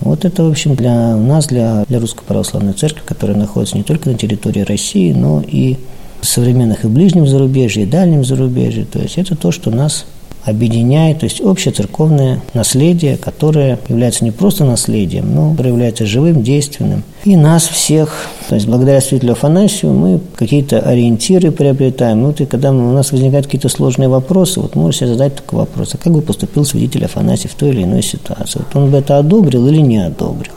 Вот 0.00 0.26
это, 0.26 0.44
в 0.44 0.50
общем, 0.50 0.74
для 0.74 1.16
нас, 1.16 1.46
для, 1.46 1.84
для 1.88 1.98
Русской 1.98 2.24
Православной 2.24 2.74
Церкви, 2.74 3.00
которая 3.06 3.38
находится 3.38 3.78
не 3.78 3.82
только 3.82 4.10
на 4.10 4.18
территории 4.18 4.60
России, 4.60 5.12
но 5.12 5.42
и 5.46 5.78
современных 6.26 6.84
и 6.84 6.88
ближнем 6.88 7.26
зарубежье, 7.26 7.84
и 7.84 7.86
дальнем 7.86 8.24
зарубежье. 8.24 8.84
То 8.84 8.98
есть 8.98 9.18
это 9.18 9.36
то, 9.36 9.50
что 9.50 9.70
нас 9.70 10.04
объединяет, 10.46 11.20
то 11.20 11.24
есть 11.24 11.40
общее 11.40 11.74
церковное 11.74 12.40
наследие, 12.54 13.16
которое 13.16 13.80
является 13.88 14.24
не 14.24 14.30
просто 14.30 14.64
наследием, 14.64 15.34
но 15.34 15.56
является 15.62 16.06
живым, 16.06 16.42
действенным. 16.42 17.02
И 17.24 17.36
нас 17.36 17.66
всех, 17.66 18.28
то 18.48 18.54
есть 18.54 18.68
благодаря 18.68 19.00
святителю 19.00 19.32
Афанасию 19.32 19.92
мы 19.92 20.20
какие-то 20.36 20.78
ориентиры 20.78 21.50
приобретаем. 21.50 22.22
Ну, 22.22 22.28
вот 22.28 22.40
и 22.40 22.46
когда 22.46 22.70
у 22.70 22.92
нас 22.92 23.10
возникают 23.10 23.46
какие-то 23.46 23.68
сложные 23.68 24.08
вопросы, 24.08 24.60
вот 24.60 24.76
можно 24.76 24.92
себе 24.92 25.08
задать 25.08 25.34
такой 25.34 25.60
вопрос, 25.60 25.94
а 25.94 25.98
как 25.98 26.12
бы 26.12 26.22
поступил 26.22 26.64
святитель 26.64 27.04
Афанасий 27.06 27.48
в 27.48 27.54
той 27.54 27.70
или 27.70 27.82
иной 27.82 28.02
ситуации? 28.02 28.60
Вот 28.60 28.80
он 28.80 28.90
бы 28.92 28.98
это 28.98 29.18
одобрил 29.18 29.66
или 29.66 29.80
не 29.80 29.98
одобрил? 29.98 30.52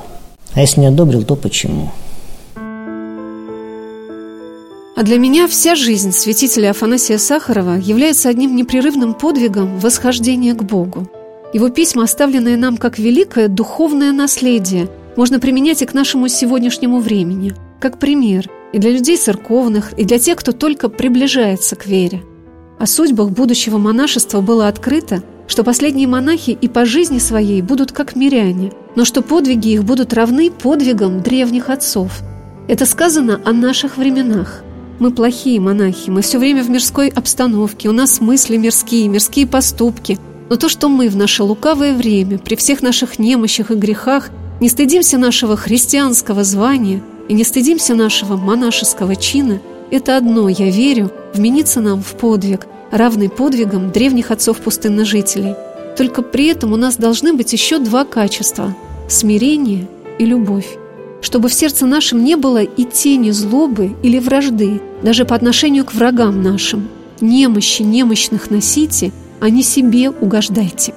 А 0.53 0.62
если 0.62 0.82
не 0.82 0.88
одобрил, 0.88 1.23
то 1.23 1.36
почему? 1.36 1.89
А 4.99 5.03
для 5.03 5.17
меня 5.17 5.47
вся 5.47 5.75
жизнь 5.75 6.12
святителя 6.12 6.71
Афанасия 6.71 7.17
Сахарова 7.17 7.77
является 7.77 8.27
одним 8.27 8.53
непрерывным 8.53 9.13
подвигом 9.13 9.79
восхождения 9.79 10.53
к 10.53 10.62
Богу. 10.62 11.09
Его 11.53 11.69
письма, 11.69 12.03
оставленные 12.03 12.57
нам 12.57 12.75
как 12.75 12.99
великое 12.99 13.47
духовное 13.47 14.12
наследие, 14.12 14.89
можно 15.15 15.39
применять 15.39 15.81
и 15.81 15.85
к 15.85 15.93
нашему 15.93 16.27
сегодняшнему 16.27 16.99
времени, 16.99 17.53
как 17.79 17.97
пример 17.97 18.49
и 18.73 18.77
для 18.77 18.91
людей 18.91 19.15
церковных, 19.15 19.93
и 19.93 20.03
для 20.03 20.19
тех, 20.19 20.35
кто 20.38 20.51
только 20.51 20.89
приближается 20.89 21.77
к 21.77 21.85
вере. 21.85 22.21
О 22.77 22.85
судьбах 22.85 23.29
будущего 23.29 23.77
монашества 23.77 24.41
было 24.41 24.67
открыто, 24.67 25.23
что 25.47 25.63
последние 25.63 26.09
монахи 26.09 26.57
и 26.59 26.67
по 26.67 26.83
жизни 26.83 27.19
своей 27.19 27.62
будут 27.62 27.93
как 27.93 28.17
миряне, 28.17 28.73
но 28.97 29.05
что 29.05 29.21
подвиги 29.21 29.69
их 29.69 29.85
будут 29.85 30.13
равны 30.13 30.51
подвигам 30.51 31.21
древних 31.21 31.69
отцов. 31.69 32.19
Это 32.67 32.85
сказано 32.85 33.39
о 33.45 33.53
наших 33.53 33.95
временах– 33.95 34.65
мы 34.99 35.12
плохие 35.12 35.59
монахи, 35.59 36.09
мы 36.09 36.21
все 36.21 36.38
время 36.38 36.63
в 36.63 36.69
мирской 36.69 37.09
обстановке, 37.09 37.89
у 37.89 37.93
нас 37.93 38.19
мысли 38.21 38.57
мирские, 38.57 39.07
мирские 39.07 39.47
поступки. 39.47 40.19
Но 40.49 40.55
то, 40.55 40.67
что 40.67 40.89
мы 40.89 41.09
в 41.09 41.15
наше 41.15 41.43
лукавое 41.43 41.93
время, 41.93 42.38
при 42.38 42.55
всех 42.55 42.81
наших 42.81 43.19
немощах 43.19 43.71
и 43.71 43.75
грехах, 43.75 44.29
не 44.59 44.67
стыдимся 44.67 45.17
нашего 45.17 45.55
христианского 45.55 46.43
звания 46.43 47.01
и 47.29 47.33
не 47.33 47.43
стыдимся 47.43 47.95
нашего 47.95 48.35
монашеского 48.35 49.15
чина, 49.15 49.62
это 49.91 50.17
одно, 50.17 50.49
я 50.49 50.69
верю, 50.69 51.12
вменится 51.33 51.81
нам 51.81 52.03
в 52.03 52.13
подвиг, 52.13 52.67
равный 52.91 53.29
подвигам 53.29 53.91
древних 53.91 54.31
отцов-пустынножителей. 54.31 55.55
Только 55.97 56.21
при 56.21 56.47
этом 56.47 56.73
у 56.73 56.77
нас 56.77 56.97
должны 56.97 57.33
быть 57.33 57.53
еще 57.53 57.79
два 57.79 58.05
качества– 58.05 58.75
смирение 59.09 59.88
и 60.17 60.25
любовь. 60.25 60.77
Чтобы 61.21 61.49
в 61.49 61.53
сердце 61.53 61.86
нашем 61.86 62.23
не 62.23 62.36
было 62.36 62.63
и 62.63 62.84
тени 62.84 63.32
злобы 63.32 63.95
или 64.03 64.19
вражды, 64.19 64.82
даже 65.03 65.25
по 65.25 65.36
отношению 65.36 65.86
к 65.86 65.93
врагам 65.93 66.41
нашим. 66.41 66.89
Немощи 67.21 67.82
немощных 67.82 68.49
носите, 68.49 69.12
а 69.39 69.49
не 69.49 69.63
себе 69.63 70.10
угождайте. 70.10 70.93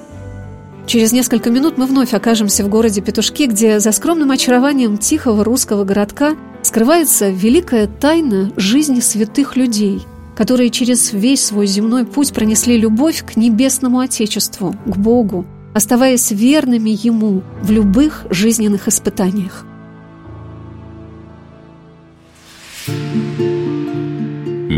Через 0.85 1.13
несколько 1.13 1.49
минут 1.49 1.77
мы 1.77 1.85
вновь 1.85 2.13
окажемся 2.13 2.63
в 2.63 2.69
городе 2.69 3.01
Петушки, 3.01 3.45
где 3.45 3.79
за 3.79 3.91
скромным 3.91 4.31
очарованием 4.31 4.97
тихого 4.97 5.43
русского 5.43 5.85
городка 5.85 6.35
скрывается 6.61 7.29
великая 7.29 7.87
тайна 7.87 8.51
жизни 8.57 8.99
святых 8.99 9.55
людей, 9.55 10.01
которые 10.35 10.69
через 10.69 11.13
весь 11.13 11.45
свой 11.45 11.67
земной 11.67 12.05
путь 12.05 12.33
пронесли 12.33 12.77
любовь 12.77 13.23
к 13.25 13.37
небесному 13.37 13.99
Отечеству, 13.99 14.75
к 14.85 14.97
Богу, 14.97 15.45
оставаясь 15.73 16.31
верными 16.31 16.89
Ему 16.89 17.43
в 17.61 17.71
любых 17.71 18.25
жизненных 18.29 18.87
испытаниях. 18.87 19.65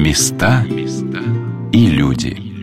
Места 0.05 0.63
и 1.73 1.87
люди. 1.87 2.54